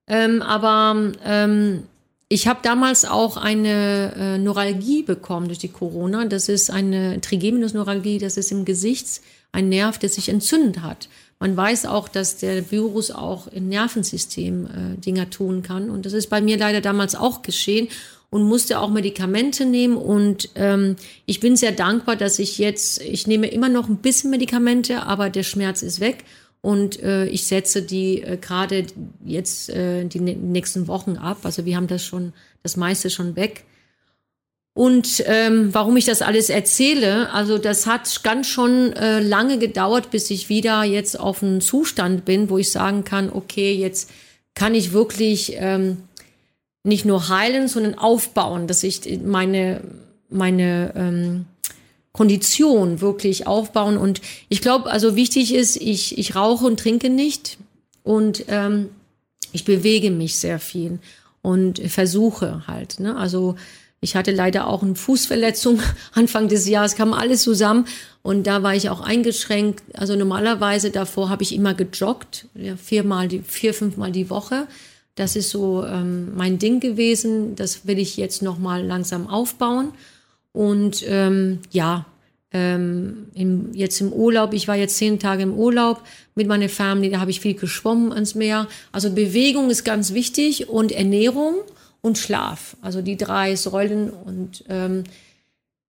Ähm, 0.08 0.40
aber 0.40 1.12
ähm, 1.24 1.82
ich 2.28 2.48
habe 2.48 2.60
damals 2.62 3.04
auch 3.04 3.36
eine 3.36 4.14
äh, 4.16 4.38
Neuralgie 4.38 5.02
bekommen 5.02 5.46
durch 5.46 5.58
die 5.58 5.68
Corona. 5.68 6.24
Das 6.24 6.48
ist 6.48 6.70
eine 6.70 7.20
Trigeminusneuralgie, 7.20 8.18
das 8.18 8.36
ist 8.36 8.50
im 8.50 8.64
Gesicht 8.64 9.20
ein 9.52 9.68
Nerv, 9.68 9.98
der 9.98 10.08
sich 10.08 10.28
entzündet 10.28 10.82
hat. 10.82 11.08
Man 11.38 11.56
weiß 11.56 11.86
auch, 11.86 12.08
dass 12.08 12.38
der 12.38 12.70
Virus 12.70 13.10
auch 13.10 13.46
im 13.48 13.68
Nervensystem 13.68 14.66
äh, 14.66 15.00
Dinger 15.00 15.28
tun 15.28 15.62
kann. 15.62 15.90
Und 15.90 16.06
das 16.06 16.14
ist 16.14 16.28
bei 16.28 16.40
mir 16.40 16.56
leider 16.56 16.80
damals 16.80 17.14
auch 17.14 17.42
geschehen 17.42 17.88
und 18.30 18.42
musste 18.42 18.80
auch 18.80 18.90
Medikamente 18.90 19.64
nehmen. 19.64 19.96
Und 19.96 20.50
ähm, 20.54 20.96
ich 21.26 21.40
bin 21.40 21.56
sehr 21.56 21.72
dankbar, 21.72 22.16
dass 22.16 22.38
ich 22.38 22.58
jetzt, 22.58 23.00
ich 23.00 23.26
nehme 23.26 23.48
immer 23.48 23.68
noch 23.68 23.88
ein 23.88 23.98
bisschen 23.98 24.30
Medikamente, 24.30 25.02
aber 25.02 25.30
der 25.30 25.42
Schmerz 25.42 25.82
ist 25.82 26.00
weg. 26.00 26.24
Und 26.60 27.00
äh, 27.02 27.26
ich 27.26 27.46
setze 27.46 27.82
die 27.82 28.22
äh, 28.22 28.36
gerade 28.38 28.86
jetzt 29.24 29.70
äh, 29.70 30.04
die 30.04 30.20
nächsten 30.20 30.88
Wochen 30.88 31.16
ab. 31.16 31.38
Also 31.44 31.64
wir 31.64 31.76
haben 31.76 31.86
das 31.86 32.04
schon, 32.04 32.32
das 32.62 32.76
meiste 32.76 33.08
schon 33.10 33.36
weg. 33.36 33.64
Und 34.74 35.22
ähm, 35.26 35.72
warum 35.72 35.96
ich 35.96 36.04
das 36.04 36.20
alles 36.20 36.50
erzähle, 36.50 37.32
also 37.32 37.56
das 37.56 37.86
hat 37.86 38.22
ganz 38.24 38.46
schon 38.48 38.92
äh, 38.92 39.20
lange 39.20 39.58
gedauert, 39.58 40.10
bis 40.10 40.28
ich 40.30 40.50
wieder 40.50 40.84
jetzt 40.84 41.18
auf 41.18 41.42
einen 41.42 41.62
Zustand 41.62 42.26
bin, 42.26 42.50
wo 42.50 42.58
ich 42.58 42.70
sagen 42.72 43.02
kann, 43.02 43.30
okay, 43.32 43.72
jetzt 43.72 44.10
kann 44.54 44.74
ich 44.74 44.92
wirklich 44.92 45.54
ähm, 45.56 46.02
nicht 46.86 47.04
nur 47.04 47.28
heilen, 47.28 47.68
sondern 47.68 47.96
aufbauen, 47.96 48.66
dass 48.66 48.82
ich 48.82 49.20
meine, 49.24 49.80
meine 50.28 50.92
ähm, 50.94 51.46
Kondition 52.12 53.00
wirklich 53.00 53.46
aufbauen. 53.46 53.98
Und 53.98 54.20
ich 54.48 54.62
glaube, 54.62 54.90
also 54.90 55.16
wichtig 55.16 55.52
ist, 55.52 55.76
ich, 55.76 56.16
ich 56.16 56.34
rauche 56.34 56.64
und 56.64 56.78
trinke 56.78 57.10
nicht 57.10 57.58
und 58.04 58.44
ähm, 58.48 58.88
ich 59.52 59.64
bewege 59.64 60.10
mich 60.10 60.36
sehr 60.36 60.58
viel 60.58 60.98
und 61.42 61.78
versuche 61.90 62.66
halt. 62.66 63.00
Ne? 63.00 63.16
Also 63.16 63.56
ich 64.00 64.14
hatte 64.14 64.30
leider 64.30 64.68
auch 64.68 64.82
eine 64.82 64.94
Fußverletzung 64.94 65.80
Anfang 66.12 66.48
des 66.48 66.68
Jahres, 66.68 66.94
kam 66.94 67.12
alles 67.12 67.42
zusammen 67.42 67.86
und 68.22 68.46
da 68.46 68.62
war 68.62 68.74
ich 68.74 68.90
auch 68.90 69.00
eingeschränkt. 69.00 69.82
Also 69.94 70.14
normalerweise 70.14 70.90
davor 70.90 71.30
habe 71.30 71.42
ich 71.42 71.54
immer 71.54 71.74
gejoggt, 71.74 72.46
ja, 72.54 72.76
viermal, 72.76 73.26
die, 73.28 73.42
vier, 73.42 73.74
fünfmal 73.74 74.12
die 74.12 74.30
Woche. 74.30 74.68
Das 75.16 75.34
ist 75.34 75.50
so 75.50 75.84
ähm, 75.84 76.36
mein 76.36 76.58
Ding 76.58 76.78
gewesen. 76.78 77.56
Das 77.56 77.86
will 77.86 77.98
ich 77.98 78.16
jetzt 78.16 78.42
noch 78.42 78.58
mal 78.58 78.84
langsam 78.84 79.26
aufbauen. 79.26 79.88
Und 80.52 81.04
ähm, 81.08 81.58
ja, 81.72 82.06
ähm, 82.52 83.26
im, 83.34 83.74
jetzt 83.74 84.00
im 84.00 84.12
Urlaub, 84.12 84.54
ich 84.54 84.68
war 84.68 84.76
jetzt 84.76 84.96
zehn 84.96 85.18
Tage 85.18 85.42
im 85.42 85.52
Urlaub 85.52 86.02
mit 86.34 86.46
meiner 86.46 86.68
Family, 86.68 87.10
da 87.10 87.20
habe 87.20 87.30
ich 87.30 87.40
viel 87.40 87.54
geschwommen 87.54 88.12
ans 88.12 88.34
Meer. 88.34 88.68
Also 88.92 89.10
Bewegung 89.10 89.68
ist 89.68 89.84
ganz 89.84 90.14
wichtig 90.14 90.68
und 90.68 90.92
Ernährung 90.92 91.56
und 92.02 92.18
Schlaf. 92.18 92.76
Also 92.82 93.02
die 93.02 93.16
drei 93.16 93.56
Säulen 93.56 94.10
und 94.10 94.64
ähm, 94.68 95.04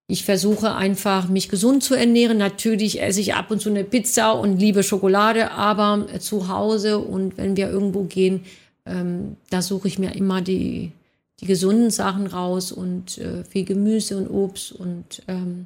ich 0.08 0.24
versuche 0.24 0.74
einfach, 0.74 1.28
mich 1.28 1.50
gesund 1.50 1.84
zu 1.84 1.94
ernähren. 1.94 2.38
Natürlich 2.38 3.02
esse 3.02 3.20
ich 3.20 3.36
ab 3.36 3.52
und 3.52 3.62
zu 3.62 3.70
eine 3.70 3.84
Pizza 3.84 4.32
und 4.32 4.58
liebe 4.58 4.84
Schokolade, 4.84 5.52
aber 5.52 6.08
zu 6.20 6.48
Hause 6.48 7.00
und 7.00 7.38
wenn 7.38 7.58
wir 7.58 7.70
irgendwo 7.70 8.04
gehen, 8.04 8.46
ähm, 8.88 9.38
da 9.50 9.62
suche 9.62 9.88
ich 9.88 10.00
mir 10.00 10.16
immer 10.16 10.42
die, 10.42 10.92
die 11.40 11.46
gesunden 11.46 11.92
Sachen 11.92 12.28
raus 12.28 12.72
und 12.72 13.18
äh, 13.18 13.44
viel 13.44 13.66
Gemüse 13.66 14.18
und 14.18 14.28
Obst 14.30 14.72
und 14.72 15.22
ähm, 15.28 15.66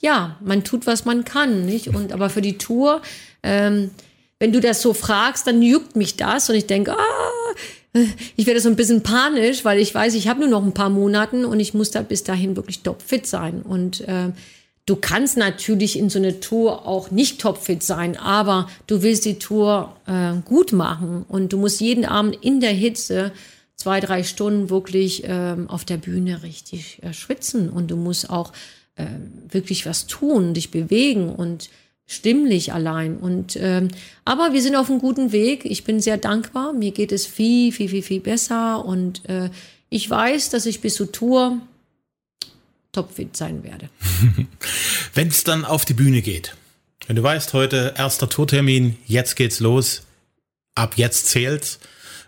ja, 0.00 0.36
man 0.44 0.64
tut, 0.64 0.86
was 0.86 1.04
man 1.04 1.24
kann, 1.24 1.64
nicht? 1.64 1.88
Und 1.88 2.12
aber 2.12 2.28
für 2.28 2.42
die 2.42 2.58
Tour, 2.58 3.00
ähm, 3.42 3.90
wenn 4.38 4.52
du 4.52 4.60
das 4.60 4.82
so 4.82 4.92
fragst, 4.92 5.46
dann 5.46 5.62
juckt 5.62 5.96
mich 5.96 6.16
das 6.16 6.50
und 6.50 6.56
ich 6.56 6.66
denke, 6.66 6.92
ah, 6.92 7.98
ich 8.36 8.46
werde 8.46 8.60
so 8.60 8.68
ein 8.68 8.76
bisschen 8.76 9.02
panisch, 9.02 9.64
weil 9.64 9.78
ich 9.78 9.94
weiß, 9.94 10.14
ich 10.14 10.28
habe 10.28 10.40
nur 10.40 10.48
noch 10.48 10.64
ein 10.64 10.74
paar 10.74 10.90
Monate 10.90 11.46
und 11.46 11.60
ich 11.60 11.74
muss 11.74 11.90
da 11.90 12.02
bis 12.02 12.24
dahin 12.24 12.56
wirklich 12.56 12.80
topfit 12.80 13.26
sein. 13.26 13.62
Und 13.62 14.00
äh, 14.02 14.30
du 14.86 14.96
kannst 14.96 15.36
natürlich 15.36 15.98
in 15.98 16.10
so 16.10 16.18
einer 16.18 16.40
Tour 16.40 16.86
auch 16.86 17.10
nicht 17.10 17.40
topfit 17.40 17.82
sein, 17.82 18.16
aber 18.16 18.68
du 18.86 19.02
willst 19.02 19.24
die 19.24 19.38
Tour 19.38 19.96
äh, 20.06 20.34
gut 20.44 20.72
machen 20.72 21.24
und 21.28 21.52
du 21.52 21.58
musst 21.58 21.80
jeden 21.80 22.04
Abend 22.04 22.36
in 22.42 22.60
der 22.60 22.72
Hitze 22.72 23.32
zwei, 23.76 24.00
drei 24.00 24.22
Stunden 24.22 24.70
wirklich 24.70 25.22
ähm, 25.26 25.68
auf 25.68 25.84
der 25.84 25.96
Bühne 25.96 26.42
richtig 26.42 27.02
äh, 27.02 27.12
schwitzen 27.12 27.70
und 27.70 27.90
du 27.90 27.96
musst 27.96 28.30
auch 28.30 28.52
äh, 28.96 29.06
wirklich 29.48 29.86
was 29.86 30.06
tun, 30.06 30.54
dich 30.54 30.70
bewegen 30.70 31.30
und 31.30 31.70
stimmlich 32.06 32.72
allein. 32.72 33.16
Und 33.16 33.56
ähm, 33.60 33.88
aber 34.24 34.52
wir 34.52 34.62
sind 34.62 34.76
auf 34.76 34.90
einem 34.90 35.00
guten 35.00 35.32
Weg. 35.32 35.64
Ich 35.64 35.84
bin 35.84 36.00
sehr 36.00 36.18
dankbar. 36.18 36.72
Mir 36.72 36.92
geht 36.92 37.12
es 37.12 37.26
viel, 37.26 37.72
viel, 37.72 37.88
viel, 37.88 38.02
viel 38.02 38.20
besser. 38.20 38.84
Und 38.84 39.28
äh, 39.28 39.50
ich 39.88 40.08
weiß, 40.08 40.50
dass 40.50 40.66
ich 40.66 40.80
bis 40.80 40.94
zur 40.94 41.10
Tour 41.10 41.58
topfit 42.94 43.36
sein 43.36 43.62
werde. 43.64 43.90
Wenn 45.14 45.28
es 45.28 45.44
dann 45.44 45.64
auf 45.64 45.84
die 45.84 45.94
Bühne 45.94 46.22
geht, 46.22 46.56
wenn 47.06 47.16
du 47.16 47.22
weißt, 47.22 47.52
heute 47.52 47.94
erster 47.98 48.28
Tourtermin, 48.30 48.96
jetzt 49.06 49.36
geht's 49.36 49.60
los, 49.60 50.02
ab 50.74 50.94
jetzt 50.96 51.26
zählt's. 51.26 51.78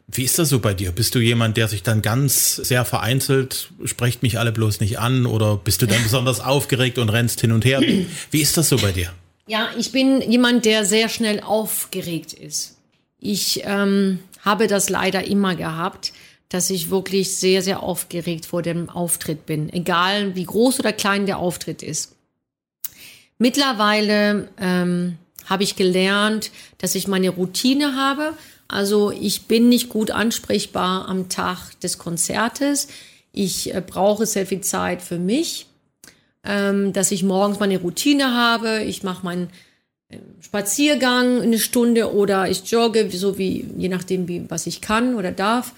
Wie 0.06 0.22
ist 0.22 0.38
das 0.38 0.50
so 0.50 0.60
bei 0.60 0.74
dir? 0.74 0.92
Bist 0.92 1.14
du 1.14 1.18
jemand, 1.18 1.56
der 1.56 1.66
sich 1.66 1.82
dann 1.82 2.02
ganz 2.02 2.56
sehr 2.56 2.84
vereinzelt, 2.84 3.70
sprecht 3.84 4.22
mich 4.22 4.38
alle 4.38 4.52
bloß 4.52 4.80
nicht 4.80 4.98
an 4.98 5.26
oder 5.26 5.56
bist 5.56 5.82
du 5.82 5.86
dann 5.86 6.02
besonders 6.02 6.40
aufgeregt 6.40 6.98
und 6.98 7.08
rennst 7.08 7.40
hin 7.40 7.52
und 7.52 7.64
her? 7.64 7.80
Wie 7.80 8.40
ist 8.40 8.56
das 8.56 8.68
so 8.68 8.76
bei 8.76 8.92
dir? 8.92 9.12
Ja, 9.48 9.70
ich 9.78 9.92
bin 9.92 10.20
jemand, 10.20 10.64
der 10.64 10.84
sehr 10.84 11.08
schnell 11.08 11.40
aufgeregt 11.40 12.32
ist. 12.32 12.76
Ich 13.18 13.62
ähm, 13.64 14.18
habe 14.42 14.66
das 14.66 14.90
leider 14.90 15.26
immer 15.26 15.56
gehabt, 15.56 16.12
dass 16.48 16.70
ich 16.70 16.90
wirklich 16.90 17.36
sehr, 17.36 17.62
sehr 17.62 17.82
aufgeregt 17.82 18.46
vor 18.46 18.62
dem 18.62 18.88
Auftritt 18.88 19.46
bin, 19.46 19.72
egal 19.72 20.34
wie 20.34 20.44
groß 20.44 20.80
oder 20.80 20.92
klein 20.92 21.26
der 21.26 21.38
Auftritt 21.38 21.82
ist. 21.82 22.14
Mittlerweile 23.38 24.48
ähm, 24.58 25.18
habe 25.44 25.62
ich 25.62 25.76
gelernt, 25.76 26.50
dass 26.78 26.94
ich 26.94 27.08
meine 27.08 27.30
Routine 27.30 27.96
habe. 27.96 28.32
Also 28.68 29.10
ich 29.10 29.46
bin 29.46 29.68
nicht 29.68 29.88
gut 29.88 30.10
ansprechbar 30.10 31.08
am 31.08 31.28
Tag 31.28 31.78
des 31.80 31.98
Konzertes. 31.98 32.88
Ich 33.32 33.74
äh, 33.74 33.82
brauche 33.84 34.26
sehr 34.26 34.46
viel 34.46 34.62
Zeit 34.62 35.02
für 35.02 35.18
mich 35.18 35.66
ähm, 36.46 36.92
dass 36.92 37.10
ich 37.10 37.22
morgens 37.22 37.60
meine 37.60 37.78
Routine 37.78 38.32
habe. 38.32 38.82
Ich 38.84 39.02
mache 39.02 39.24
meinen 39.24 39.50
ähm, 40.08 40.20
Spaziergang 40.40 41.42
eine 41.42 41.58
Stunde 41.58 42.14
oder 42.14 42.48
ich 42.48 42.70
jogge, 42.70 43.10
so 43.10 43.36
wie, 43.36 43.66
je 43.76 43.88
nachdem, 43.88 44.28
wie, 44.28 44.48
was 44.48 44.66
ich 44.66 44.80
kann 44.80 45.16
oder 45.16 45.32
darf 45.32 45.72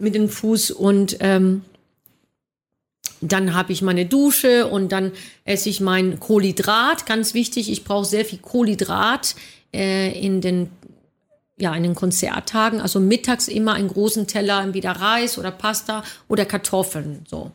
mit 0.00 0.14
dem 0.14 0.28
Fuß 0.28 0.70
und 0.70 1.16
ähm, 1.20 1.62
dann 3.20 3.54
habe 3.54 3.72
ich 3.72 3.82
meine 3.82 4.06
Dusche 4.06 4.66
und 4.66 4.92
dann 4.92 5.12
esse 5.44 5.68
ich 5.68 5.80
mein 5.80 6.18
Kohlenhydrat, 6.20 7.04
ganz 7.04 7.34
wichtig. 7.34 7.70
Ich 7.70 7.84
brauche 7.84 8.06
sehr 8.06 8.24
viel 8.24 8.38
Kohlenhydrat 8.38 9.34
äh, 9.74 10.18
in 10.18 10.40
den 10.40 10.70
ja, 11.58 11.74
in 11.74 11.82
den 11.82 11.94
Konzerttagen, 11.94 12.80
also 12.80 13.00
mittags 13.00 13.46
immer 13.46 13.74
einen 13.74 13.88
großen 13.88 14.26
Teller, 14.26 14.62
entweder 14.62 14.92
Reis 14.92 15.36
oder 15.36 15.50
Pasta 15.50 16.02
oder 16.26 16.46
Kartoffeln, 16.46 17.26
so 17.28 17.50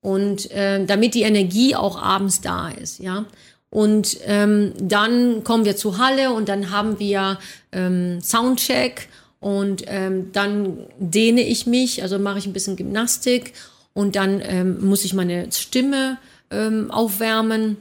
und 0.00 0.50
äh, 0.50 0.84
damit 0.84 1.14
die 1.14 1.22
Energie 1.22 1.74
auch 1.74 2.00
abends 2.00 2.40
da 2.40 2.68
ist, 2.68 3.00
ja. 3.00 3.24
Und 3.70 4.16
ähm, 4.24 4.72
dann 4.80 5.44
kommen 5.44 5.66
wir 5.66 5.76
zu 5.76 5.98
Halle 5.98 6.32
und 6.32 6.48
dann 6.48 6.70
haben 6.70 6.98
wir 6.98 7.38
ähm, 7.70 8.18
Soundcheck 8.22 9.08
und 9.40 9.84
ähm, 9.86 10.30
dann 10.32 10.78
dehne 10.98 11.42
ich 11.42 11.66
mich, 11.66 12.02
also 12.02 12.18
mache 12.18 12.38
ich 12.38 12.46
ein 12.46 12.52
bisschen 12.52 12.76
Gymnastik 12.76 13.52
und 13.94 14.16
dann 14.16 14.40
ähm, 14.42 14.84
muss 14.84 15.04
ich 15.04 15.14
meine 15.14 15.50
Stimme 15.52 16.18
ähm, 16.50 16.90
aufwärmen. 16.90 17.78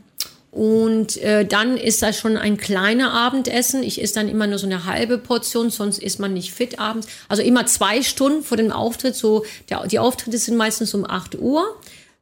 Und 0.49 1.17
äh, 1.17 1.45
dann 1.45 1.77
ist 1.77 2.01
das 2.01 2.17
schon 2.17 2.35
ein 2.35 2.57
kleiner 2.57 3.11
Abendessen. 3.11 3.83
Ich 3.83 4.01
esse 4.01 4.15
dann 4.15 4.27
immer 4.27 4.47
nur 4.47 4.57
so 4.57 4.65
eine 4.65 4.85
halbe 4.85 5.19
Portion, 5.19 5.69
sonst 5.69 5.99
ist 5.99 6.19
man 6.19 6.33
nicht 6.33 6.51
fit 6.51 6.79
abends. 6.79 7.07
Also 7.27 7.43
immer 7.43 7.67
zwei 7.67 8.01
Stunden 8.01 8.41
vor 8.41 8.57
dem 8.57 8.71
Auftritt. 8.71 9.13
So, 9.13 9.45
der, 9.69 9.85
die 9.85 9.99
Auftritte 9.99 10.37
sind 10.39 10.57
meistens 10.57 10.95
um 10.95 11.05
8 11.07 11.37
Uhr 11.37 11.63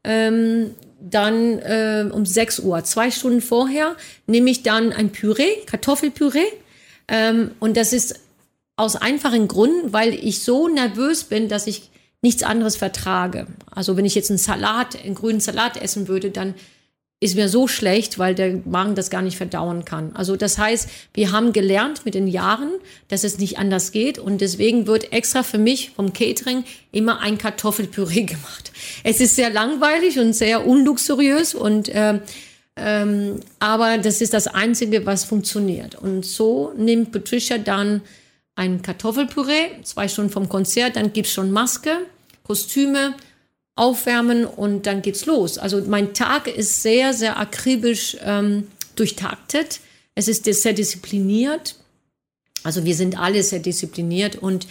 ähm, 0.05 0.75
dann 1.01 1.59
äh, 1.59 2.09
um 2.09 2.25
6 2.25 2.59
Uhr, 2.59 2.83
zwei 2.83 3.11
Stunden 3.11 3.41
vorher, 3.41 3.95
nehme 4.27 4.49
ich 4.49 4.63
dann 4.63 4.93
ein 4.93 5.11
Püree, 5.11 5.57
Kartoffelpüree. 5.65 6.47
Ähm, 7.07 7.51
und 7.59 7.75
das 7.77 7.93
ist 7.93 8.19
aus 8.75 8.95
einfachen 8.95 9.47
Gründen, 9.47 9.93
weil 9.93 10.13
ich 10.13 10.43
so 10.43 10.67
nervös 10.67 11.25
bin, 11.25 11.47
dass 11.47 11.67
ich 11.67 11.89
nichts 12.21 12.43
anderes 12.43 12.75
vertrage. 12.75 13.47
Also 13.69 13.97
wenn 13.97 14.05
ich 14.05 14.15
jetzt 14.15 14.31
einen 14.31 14.39
Salat, 14.39 15.01
einen 15.03 15.15
grünen 15.15 15.39
Salat 15.39 15.77
essen 15.77 16.07
würde, 16.07 16.31
dann 16.31 16.55
ist 17.21 17.35
mir 17.35 17.47
so 17.47 17.67
schlecht, 17.67 18.19
weil 18.19 18.35
der 18.35 18.59
Magen 18.65 18.93
das 18.93 19.09
gar 19.09 19.21
nicht 19.21 19.37
verdauen 19.37 19.85
kann. 19.85 20.13
Also 20.15 20.35
das 20.35 20.57
heißt, 20.57 20.89
wir 21.13 21.31
haben 21.31 21.53
gelernt 21.53 22.05
mit 22.05 22.13
den 22.13 22.27
Jahren, 22.27 22.69
dass 23.07 23.23
es 23.23 23.37
nicht 23.37 23.57
anders 23.57 23.91
geht 23.91 24.19
und 24.19 24.41
deswegen 24.41 24.85
wird 24.85 25.13
extra 25.13 25.43
für 25.43 25.57
mich 25.57 25.91
vom 25.91 26.11
Catering 26.11 26.65
immer 26.91 27.21
ein 27.21 27.37
Kartoffelpüree 27.37 28.23
gemacht. 28.25 28.71
Es 29.03 29.21
ist 29.21 29.35
sehr 29.35 29.49
langweilig 29.49 30.19
und 30.19 30.33
sehr 30.33 30.67
unluxuriös 30.67 31.55
und 31.55 31.89
äh, 31.89 32.19
ähm, 32.77 33.39
aber 33.59 33.97
das 33.97 34.19
ist 34.19 34.33
das 34.33 34.47
Einzige, 34.47 35.05
was 35.05 35.23
funktioniert. 35.23 35.95
Und 35.95 36.25
so 36.25 36.73
nimmt 36.75 37.13
Patricia 37.13 37.57
dann 37.57 38.01
ein 38.55 38.81
Kartoffelpüree, 38.81 39.83
zwei 39.83 40.07
Stunden 40.07 40.31
vom 40.31 40.49
Konzert, 40.49 40.95
dann 40.95 41.13
gibt's 41.13 41.33
schon 41.33 41.51
Maske, 41.51 41.97
Kostüme, 42.43 43.15
aufwärmen 43.75 44.45
und 44.45 44.85
dann 44.85 45.01
geht's 45.01 45.25
los. 45.25 45.57
Also 45.57 45.81
mein 45.85 46.13
Tag 46.13 46.47
ist 46.47 46.81
sehr, 46.81 47.13
sehr 47.13 47.37
akribisch 47.37 48.17
ähm, 48.23 48.67
durchtaktet. 48.95 49.81
Es 50.15 50.29
ist 50.29 50.45
sehr 50.45 50.73
diszipliniert. 50.73 51.75
Also 52.63 52.85
wir 52.85 52.95
sind 52.95 53.19
alle 53.19 53.43
sehr 53.43 53.59
diszipliniert 53.59 54.37
und 54.37 54.65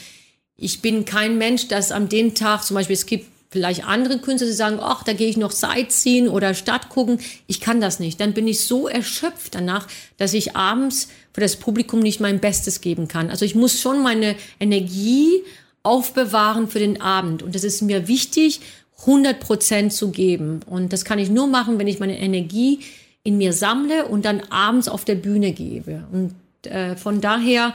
ich 0.57 0.81
bin 0.81 1.05
kein 1.05 1.37
Mensch, 1.37 1.69
das 1.69 1.93
am 1.93 2.09
den 2.09 2.35
Tag, 2.35 2.65
zum 2.65 2.77
Beispiel 2.77 2.95
es 2.95 3.07
gibt 3.07 3.27
vielleicht 3.55 3.87
andere 3.87 4.19
Künstler, 4.19 4.49
die 4.49 4.53
sagen, 4.53 4.81
ach, 4.81 5.05
da 5.05 5.13
gehe 5.13 5.29
ich 5.29 5.37
noch 5.37 5.53
Sightseeing 5.53 6.29
oder 6.29 6.55
Stadt 6.55 6.89
gucken. 6.89 7.21
Ich 7.47 7.61
kann 7.61 7.81
das 7.81 8.01
nicht. 8.01 8.21
Dann 8.21 8.33
bin 8.33 8.49
ich 8.49 8.67
so 8.67 8.89
erschöpft 8.89 9.55
danach, 9.55 9.87
dass 10.17 10.35
ich 10.35 10.57
abends 10.57 11.07
für 11.33 11.41
das 11.41 11.55
Publikum 11.55 12.01
nicht 12.01 12.19
mein 12.19 12.41
Bestes 12.41 12.81
geben 12.81 13.07
kann. 13.07 13.31
Also 13.31 13.45
ich 13.45 13.55
muss 13.55 13.81
schon 13.81 14.03
meine 14.03 14.35
Energie 14.59 15.45
aufbewahren 15.85 16.67
für 16.67 16.81
den 16.81 17.01
Abend. 17.01 17.45
Und 17.45 17.55
das 17.55 17.63
ist 17.63 17.81
mir 17.81 18.09
wichtig, 18.09 18.61
100 19.03 19.39
Prozent 19.39 19.93
zu 19.93 20.11
geben. 20.11 20.61
Und 20.67 20.93
das 20.93 21.05
kann 21.05 21.21
ich 21.21 21.31
nur 21.31 21.47
machen, 21.47 21.79
wenn 21.79 21.87
ich 21.87 22.01
meine 22.01 22.19
Energie 22.19 22.81
in 23.23 23.39
mir 23.39 23.53
sammle 23.53 24.07
und 24.07 24.25
dann 24.25 24.41
abends 24.51 24.89
auf 24.89 25.05
der 25.05 25.15
Bühne 25.15 25.53
gebe. 25.53 26.03
Und 26.11 26.35
äh, 26.67 26.97
von 26.97 27.21
daher, 27.21 27.73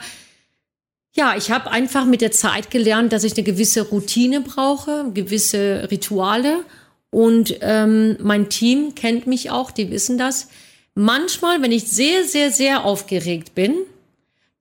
ja, 1.12 1.34
ich 1.36 1.50
habe 1.50 1.70
einfach 1.70 2.04
mit 2.04 2.20
der 2.20 2.30
Zeit 2.30 2.70
gelernt, 2.70 3.12
dass 3.12 3.24
ich 3.24 3.34
eine 3.34 3.42
gewisse 3.42 3.82
Routine 3.82 4.40
brauche, 4.40 5.10
gewisse 5.12 5.88
Rituale. 5.90 6.64
Und 7.10 7.56
ähm, 7.60 8.16
mein 8.20 8.48
Team 8.48 8.94
kennt 8.94 9.26
mich 9.26 9.50
auch, 9.50 9.72
die 9.72 9.90
wissen 9.90 10.16
das. 10.18 10.48
Manchmal, 10.94 11.62
wenn 11.62 11.72
ich 11.72 11.88
sehr, 11.88 12.24
sehr, 12.24 12.52
sehr 12.52 12.84
aufgeregt 12.84 13.54
bin, 13.54 13.74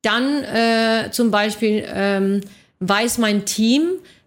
dann 0.02 0.44
äh, 0.44 1.12
zum 1.12 1.30
Beispiel 1.30 1.84
ähm, 1.88 2.42
weiß 2.80 3.20
mein 3.20 3.46
Team, 3.46 3.84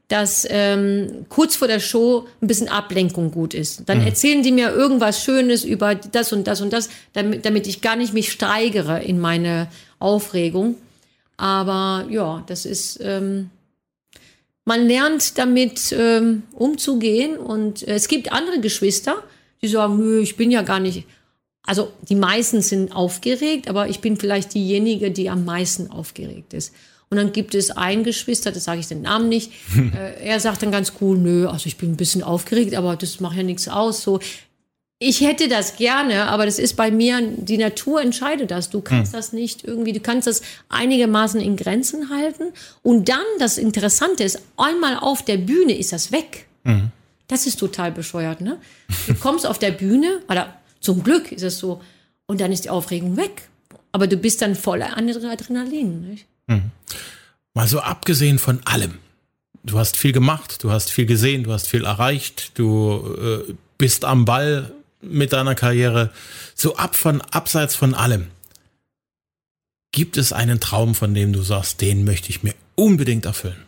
dass 0.09 0.47
ähm, 0.49 1.25
kurz 1.31 1.57
vor 1.57 1.69
der 1.69 1.81
Show 1.81 2.29
ein 2.43 2.47
bisschen 2.47 2.69
Ablenkung 2.69 3.31
gut 3.31 3.55
ist. 3.55 3.89
Dann 3.89 4.01
mhm. 4.01 4.07
erzählen 4.07 4.43
die 4.43 4.53
mir 4.53 4.71
irgendwas 4.71 5.25
Schönes 5.25 5.65
über 5.65 5.95
das 5.95 6.33
und 6.33 6.47
das 6.47 6.61
und 6.61 6.73
das, 6.73 6.91
damit, 7.15 7.47
damit 7.47 7.67
ich 7.67 7.81
gar 7.81 7.97
nicht 7.97 8.13
mich 8.13 8.31
steigere 8.31 9.03
in 9.03 9.19
meine 9.19 9.69
Aufregung. 9.99 10.77
Aber 11.37 12.07
ja, 12.11 12.45
das 12.47 12.67
ist, 12.67 13.01
ähm, 13.03 13.51
man 14.65 14.87
lernt 14.87 15.39
damit 15.39 15.93
ähm, 15.93 16.45
umzugehen 16.53 17.37
und 17.37 17.87
äh, 17.87 17.95
es 17.95 18.09
gibt 18.09 18.33
andere 18.33 18.61
Geschwister, 18.61 19.23
die 19.63 19.69
sagen, 19.69 19.99
nö, 19.99 20.21
ich 20.21 20.37
bin 20.37 20.51
ja 20.51 20.63
gar 20.63 20.81
nicht, 20.81 21.05
also 21.65 21.93
die 22.09 22.15
meisten 22.15 22.63
sind 22.63 22.95
aufgeregt, 22.95 23.69
aber 23.69 23.89
ich 23.89 24.01
bin 24.01 24.17
vielleicht 24.17 24.55
diejenige, 24.55 25.11
die 25.11 25.31
am 25.31 25.45
meisten 25.45 25.91
aufgeregt 25.91 26.55
ist. 26.55 26.73
Und 27.11 27.19
dann 27.19 27.33
gibt 27.33 27.55
es 27.55 27.71
einen 27.71 28.05
Geschwister, 28.05 28.53
das 28.53 28.65
sage 28.65 28.81
ich 28.81 28.87
den 28.87 29.03
Namen 29.03 29.29
nicht, 29.29 29.53
äh, 29.95 30.25
er 30.25 30.41
sagt 30.41 30.63
dann 30.63 30.73
ganz 30.73 30.95
cool, 31.01 31.19
nö, 31.19 31.47
also 31.47 31.67
ich 31.67 31.77
bin 31.77 31.93
ein 31.93 31.97
bisschen 31.97 32.23
aufgeregt, 32.23 32.75
aber 32.75 32.97
das 32.97 33.21
macht 33.21 33.37
ja 33.37 33.43
nichts 33.43 33.69
aus. 33.69 34.03
So, 34.03 34.19
ich 35.03 35.21
hätte 35.21 35.49
das 35.49 35.77
gerne, 35.77 36.29
aber 36.29 36.47
das 36.47 36.59
ist 36.59 36.77
bei 36.77 36.91
mir, 36.91 37.21
die 37.21 37.59
Natur 37.59 38.01
entscheidet 38.01 38.51
das. 38.51 38.71
Du 38.71 38.81
kannst 38.81 39.13
hm. 39.13 39.19
das 39.19 39.33
nicht 39.33 39.65
irgendwie, 39.65 39.93
du 39.93 40.01
kannst 40.01 40.27
das 40.27 40.43
einigermaßen 40.69 41.41
in 41.41 41.57
Grenzen 41.57 42.11
halten. 42.11 42.53
Und 42.83 43.09
dann, 43.09 43.25
das 43.39 43.59
Interessante 43.59 44.25
ist, 44.25 44.41
einmal 44.57 44.97
auf 44.99 45.25
der 45.25 45.37
Bühne 45.37 45.77
ist 45.77 45.93
das 45.93 46.13
weg. 46.13 46.47
Hm. 46.65 46.91
Das 47.27 47.47
ist 47.47 47.59
total 47.59 47.93
bescheuert, 47.93 48.41
ne? 48.41 48.59
Du 49.07 49.15
kommst 49.15 49.47
auf 49.47 49.59
der 49.59 49.71
Bühne, 49.71 50.21
oder 50.29 50.55
zum 50.81 51.03
Glück 51.03 51.33
ist 51.33 51.43
es 51.43 51.59
so, 51.59 51.81
und 52.27 52.41
dann 52.41 52.53
ist 52.53 52.65
die 52.65 52.71
Aufregung 52.71 53.17
weg. 53.17 53.49
Aber 53.91 54.07
du 54.07 54.17
bist 54.17 54.43
dann 54.43 54.55
voller 54.55 54.97
Adrenalin, 54.97 56.11
nicht? 56.11 56.27
Mhm. 56.47 56.71
Mal 57.55 57.67
so 57.67 57.81
abgesehen 57.81 58.39
von 58.39 58.61
allem. 58.65 58.99
Du 59.65 59.79
hast 59.79 59.97
viel 59.97 60.13
gemacht, 60.13 60.65
du 60.65 60.71
hast 60.71 60.91
viel 60.91 61.07
gesehen, 61.07 61.45
du 61.45 61.53
hast 61.53 61.69
viel 61.69 61.85
erreicht, 61.85 62.53
du 62.59 63.47
äh, 63.49 63.55
bist 63.79 64.05
am 64.05 64.25
Ball 64.25 64.73
mit 65.03 65.33
deiner 65.33 65.55
Karriere. 65.55 66.11
So 66.55 66.77
ab 66.77 66.97
von, 66.97 67.21
abseits 67.21 67.75
von 67.75 67.95
allem. 67.95 68.29
Gibt 69.93 70.17
es 70.17 70.33
einen 70.33 70.59
Traum, 70.59 70.95
von 70.95 71.15
dem 71.15 71.33
du 71.33 71.43
sagst, 71.43 71.81
den 71.81 72.05
möchte 72.05 72.31
ich 72.31 72.43
mir 72.43 72.55
unbedingt 72.75 73.27
erfüllen? 73.27 73.63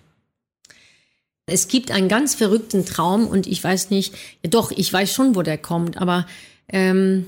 Es 1.47 1.69
gibt 1.69 1.91
einen 1.91 2.09
ganz 2.09 2.35
verrückten 2.35 2.87
Traum 2.87 3.27
und 3.27 3.47
ich 3.47 3.63
weiß 3.63 3.91
nicht, 3.91 4.15
doch, 4.43 4.71
ich 4.71 4.91
weiß 4.91 5.13
schon, 5.13 5.35
wo 5.35 5.43
der 5.43 5.59
kommt, 5.59 5.99
aber 5.99 6.27
ähm, 6.69 7.27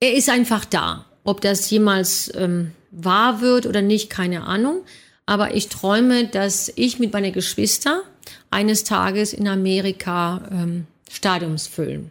er 0.00 0.14
ist 0.14 0.30
einfach 0.30 0.64
da. 0.64 1.06
Ob 1.24 1.40
das 1.40 1.68
jemals 1.70 2.32
ähm, 2.36 2.72
wahr 2.92 3.40
wird 3.40 3.66
oder 3.66 3.82
nicht, 3.82 4.10
keine 4.10 4.44
Ahnung. 4.44 4.84
Aber 5.26 5.54
ich 5.54 5.68
träume, 5.68 6.26
dass 6.28 6.72
ich 6.74 7.00
mit 7.00 7.12
meiner 7.12 7.32
Geschwister 7.32 8.02
eines 8.50 8.84
Tages 8.84 9.32
in 9.32 9.48
Amerika 9.48 10.48
ähm, 10.50 10.86
Stadiums 11.08 11.66
füllen. 11.66 12.10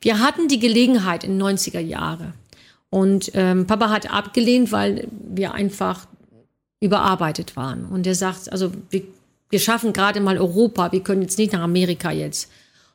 Wir 0.00 0.18
hatten 0.18 0.48
die 0.48 0.58
Gelegenheit 0.58 1.24
in 1.24 1.40
90er 1.40 1.80
Jahre. 1.80 2.34
Und 2.90 3.30
ähm, 3.34 3.66
Papa 3.66 3.88
hat 3.88 4.12
abgelehnt, 4.12 4.72
weil 4.72 5.08
wir 5.10 5.54
einfach 5.54 6.06
überarbeitet 6.80 7.56
waren. 7.56 7.86
Und 7.86 8.06
er 8.06 8.14
sagt, 8.14 8.52
also 8.52 8.72
wir, 8.90 9.02
wir 9.48 9.60
schaffen 9.60 9.92
gerade 9.92 10.20
mal 10.20 10.36
Europa, 10.36 10.92
wir 10.92 11.02
können 11.02 11.22
jetzt 11.22 11.38
nicht 11.38 11.52
nach 11.52 11.62
Amerika 11.62 12.10
jetzt. 12.10 12.50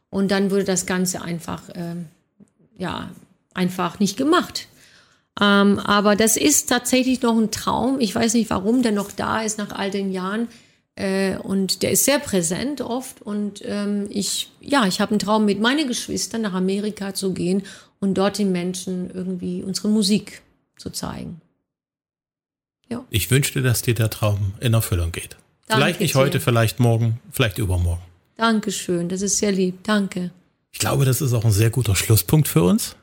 Und 0.10 0.30
dann 0.30 0.52
wurde 0.52 0.66
das 0.66 0.86
Ganze 0.86 1.22
einfach, 1.22 1.64
ähm, 1.74 2.06
ja, 2.78 3.10
einfach 3.54 4.00
nicht 4.00 4.18
gemacht. 4.18 4.68
Ähm, 5.40 5.80
aber 5.80 6.16
das 6.16 6.38
ist 6.38 6.70
tatsächlich 6.70 7.22
noch 7.22 7.38
ein 7.38 7.52
Traum. 7.52 8.00
Ich 8.00 8.14
weiß 8.14 8.34
nicht, 8.34 8.50
warum 8.50 8.82
der 8.82 8.92
noch 8.92 9.12
da 9.12 9.42
ist 9.42 9.58
nach 9.58 9.72
all 9.72 9.92
den 9.92 10.12
Jahren. 10.12 10.48
Äh, 10.98 11.38
und 11.38 11.84
der 11.84 11.92
ist 11.92 12.06
sehr 12.06 12.20
präsent 12.20 12.82
oft. 12.82 13.22
Und 13.22 13.62
ähm, 13.64 14.08
ich, 14.10 14.50
ja, 14.60 14.86
ich 14.88 15.00
habe 15.00 15.12
einen 15.12 15.20
Traum, 15.20 15.46
mit 15.46 15.60
meinen 15.60 15.88
Geschwistern 15.88 16.42
nach 16.42 16.54
Amerika 16.54 17.14
zu 17.14 17.34
gehen 17.34 17.64
und 18.00 18.16
dort 18.16 18.40
den 18.40 18.52
Menschen 18.52 19.12
irgendwie 19.14 19.64
unsere 19.64 19.90
Musik 19.90 20.42
zu 20.76 20.90
zeigen. 20.90 21.40
Ja. 22.90 23.06
Ich 23.12 23.30
wünschte, 23.30 23.62
dass 23.62 23.84
dir 23.84 23.94
der 23.94 24.10
Traum 24.10 24.54
in 24.60 24.74
Erfüllung 24.74 25.12
geht. 25.12 25.38
Danke 25.68 25.84
vielleicht 25.84 26.00
nicht 26.00 26.16
heute, 26.16 26.40
vielleicht 26.40 26.80
morgen, 26.80 27.20
vielleicht 27.32 27.60
übermorgen. 27.60 28.02
Dankeschön, 28.38 29.10
das 29.10 29.22
ist 29.22 29.38
sehr 29.38 29.52
lieb. 29.52 29.84
Danke. 29.84 30.32
Ich 30.72 30.80
glaube, 30.80 31.06
das 31.06 31.22
ist 31.22 31.34
auch 31.34 31.46
ein 31.46 31.52
sehr 31.52 31.70
guter 31.70 31.96
Schlusspunkt 31.96 32.48
für 32.48 32.64
uns. 32.64 32.96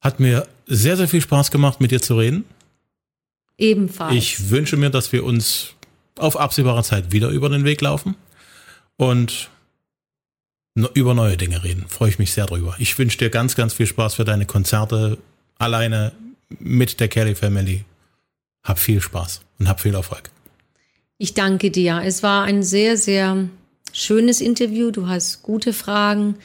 Hat 0.00 0.20
mir 0.20 0.46
sehr, 0.66 0.96
sehr 0.96 1.08
viel 1.08 1.20
Spaß 1.20 1.50
gemacht, 1.50 1.80
mit 1.80 1.90
dir 1.90 2.02
zu 2.02 2.16
reden. 2.16 2.44
Ebenfalls. 3.56 4.14
Ich 4.14 4.50
wünsche 4.50 4.76
mir, 4.76 4.90
dass 4.90 5.12
wir 5.12 5.24
uns 5.24 5.74
auf 6.18 6.38
absehbare 6.38 6.82
Zeit 6.82 7.12
wieder 7.12 7.28
über 7.28 7.48
den 7.48 7.64
Weg 7.64 7.80
laufen 7.80 8.16
und 8.96 9.50
über 10.94 11.14
neue 11.14 11.36
Dinge 11.36 11.62
reden. 11.64 11.84
Freue 11.88 12.08
ich 12.10 12.18
mich 12.18 12.32
sehr 12.32 12.46
drüber. 12.46 12.74
Ich 12.78 12.98
wünsche 12.98 13.18
dir 13.18 13.30
ganz, 13.30 13.54
ganz 13.54 13.74
viel 13.74 13.86
Spaß 13.86 14.14
für 14.14 14.24
deine 14.24 14.46
Konzerte 14.46 15.18
alleine 15.58 16.12
mit 16.58 17.00
der 17.00 17.08
Kelly 17.08 17.34
Family. 17.34 17.84
Hab 18.62 18.78
viel 18.78 19.00
Spaß 19.00 19.42
und 19.58 19.68
hab 19.68 19.80
viel 19.80 19.94
Erfolg. 19.94 20.30
Ich 21.18 21.34
danke 21.34 21.70
dir. 21.70 22.02
Es 22.04 22.22
war 22.22 22.44
ein 22.44 22.62
sehr, 22.62 22.96
sehr 22.96 23.48
schönes 23.92 24.40
Interview. 24.40 24.90
Du 24.90 25.08
hast 25.08 25.42
gute 25.42 25.72
Fragen. 25.72 26.36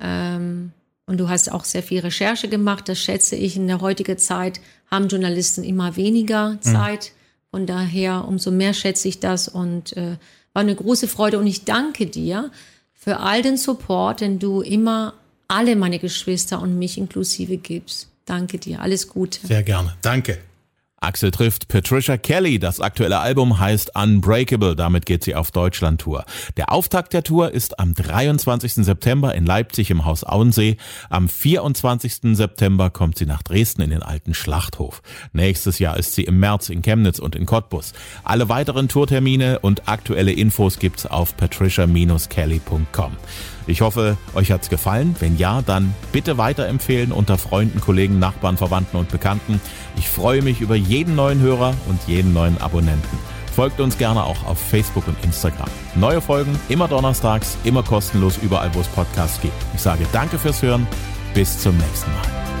Ähm, 0.00 0.72
und 1.06 1.18
du 1.18 1.28
hast 1.28 1.50
auch 1.50 1.64
sehr 1.64 1.82
viel 1.82 2.00
Recherche 2.00 2.48
gemacht. 2.48 2.88
Das 2.88 2.98
schätze 2.98 3.36
ich. 3.36 3.56
In 3.56 3.66
der 3.66 3.80
heutigen 3.80 4.16
Zeit 4.16 4.60
haben 4.90 5.08
Journalisten 5.08 5.64
immer 5.64 5.96
weniger 5.96 6.50
mhm. 6.50 6.62
Zeit. 6.62 7.12
Mhm. 7.12 7.19
Von 7.50 7.66
daher, 7.66 8.26
umso 8.26 8.50
mehr 8.50 8.74
schätze 8.74 9.08
ich 9.08 9.18
das 9.20 9.48
und 9.48 9.96
äh, 9.96 10.16
war 10.52 10.62
eine 10.62 10.74
große 10.74 11.08
Freude. 11.08 11.38
Und 11.38 11.46
ich 11.46 11.64
danke 11.64 12.06
dir 12.06 12.50
für 12.94 13.20
all 13.20 13.42
den 13.42 13.56
Support, 13.56 14.20
den 14.20 14.38
du 14.38 14.60
immer 14.60 15.14
alle 15.48 15.74
meine 15.74 15.98
Geschwister 15.98 16.60
und 16.60 16.78
mich 16.78 16.96
inklusive 16.96 17.56
gibst. 17.56 18.08
Danke 18.24 18.58
dir. 18.58 18.80
Alles 18.80 19.08
Gute. 19.08 19.44
Sehr 19.46 19.64
gerne. 19.64 19.94
Danke. 20.02 20.38
Axel 21.02 21.30
trifft 21.30 21.68
Patricia 21.68 22.18
Kelly. 22.18 22.58
Das 22.58 22.78
aktuelle 22.78 23.20
Album 23.20 23.58
heißt 23.58 23.96
Unbreakable. 23.96 24.76
Damit 24.76 25.06
geht 25.06 25.24
sie 25.24 25.34
auf 25.34 25.50
Deutschland-Tour. 25.50 26.26
Der 26.58 26.70
Auftakt 26.70 27.14
der 27.14 27.22
Tour 27.22 27.52
ist 27.52 27.78
am 27.78 27.94
23. 27.94 28.74
September 28.74 29.34
in 29.34 29.46
Leipzig 29.46 29.90
im 29.90 30.04
Haus 30.04 30.24
Auensee. 30.24 30.76
Am 31.08 31.30
24. 31.30 32.36
September 32.36 32.90
kommt 32.90 33.16
sie 33.16 33.24
nach 33.24 33.42
Dresden 33.42 33.80
in 33.80 33.88
den 33.88 34.02
alten 34.02 34.34
Schlachthof. 34.34 35.00
Nächstes 35.32 35.78
Jahr 35.78 35.96
ist 35.96 36.14
sie 36.14 36.24
im 36.24 36.38
März 36.38 36.68
in 36.68 36.82
Chemnitz 36.82 37.18
und 37.18 37.34
in 37.34 37.46
Cottbus. 37.46 37.94
Alle 38.22 38.50
weiteren 38.50 38.88
Tourtermine 38.88 39.60
und 39.60 39.88
aktuelle 39.88 40.32
Infos 40.32 40.78
gibt's 40.78 41.06
auf 41.06 41.34
patricia-kelly.com. 41.34 43.16
Ich 43.66 43.80
hoffe, 43.80 44.16
euch 44.34 44.50
hat's 44.50 44.68
gefallen. 44.68 45.14
Wenn 45.20 45.36
ja, 45.38 45.62
dann 45.62 45.94
bitte 46.12 46.38
weiterempfehlen 46.38 47.12
unter 47.12 47.38
Freunden, 47.38 47.80
Kollegen, 47.80 48.18
Nachbarn, 48.18 48.56
Verwandten 48.56 48.96
und 48.96 49.10
Bekannten. 49.10 49.60
Ich 49.96 50.08
freue 50.08 50.42
mich 50.42 50.60
über 50.60 50.74
jeden 50.74 51.14
neuen 51.14 51.40
Hörer 51.40 51.74
und 51.88 52.00
jeden 52.06 52.32
neuen 52.32 52.60
Abonnenten. 52.60 53.18
Folgt 53.54 53.80
uns 53.80 53.98
gerne 53.98 54.24
auch 54.24 54.46
auf 54.46 54.58
Facebook 54.58 55.06
und 55.08 55.16
Instagram. 55.24 55.68
Neue 55.94 56.20
Folgen 56.20 56.58
immer 56.68 56.88
donnerstags, 56.88 57.58
immer 57.64 57.82
kostenlos 57.82 58.38
überall, 58.38 58.72
wo 58.74 58.80
es 58.80 58.88
Podcasts 58.88 59.40
gibt. 59.40 59.54
Ich 59.74 59.80
sage 59.80 60.06
danke 60.12 60.38
fürs 60.38 60.62
Hören. 60.62 60.86
Bis 61.34 61.58
zum 61.58 61.76
nächsten 61.76 62.10
Mal. 62.12 62.59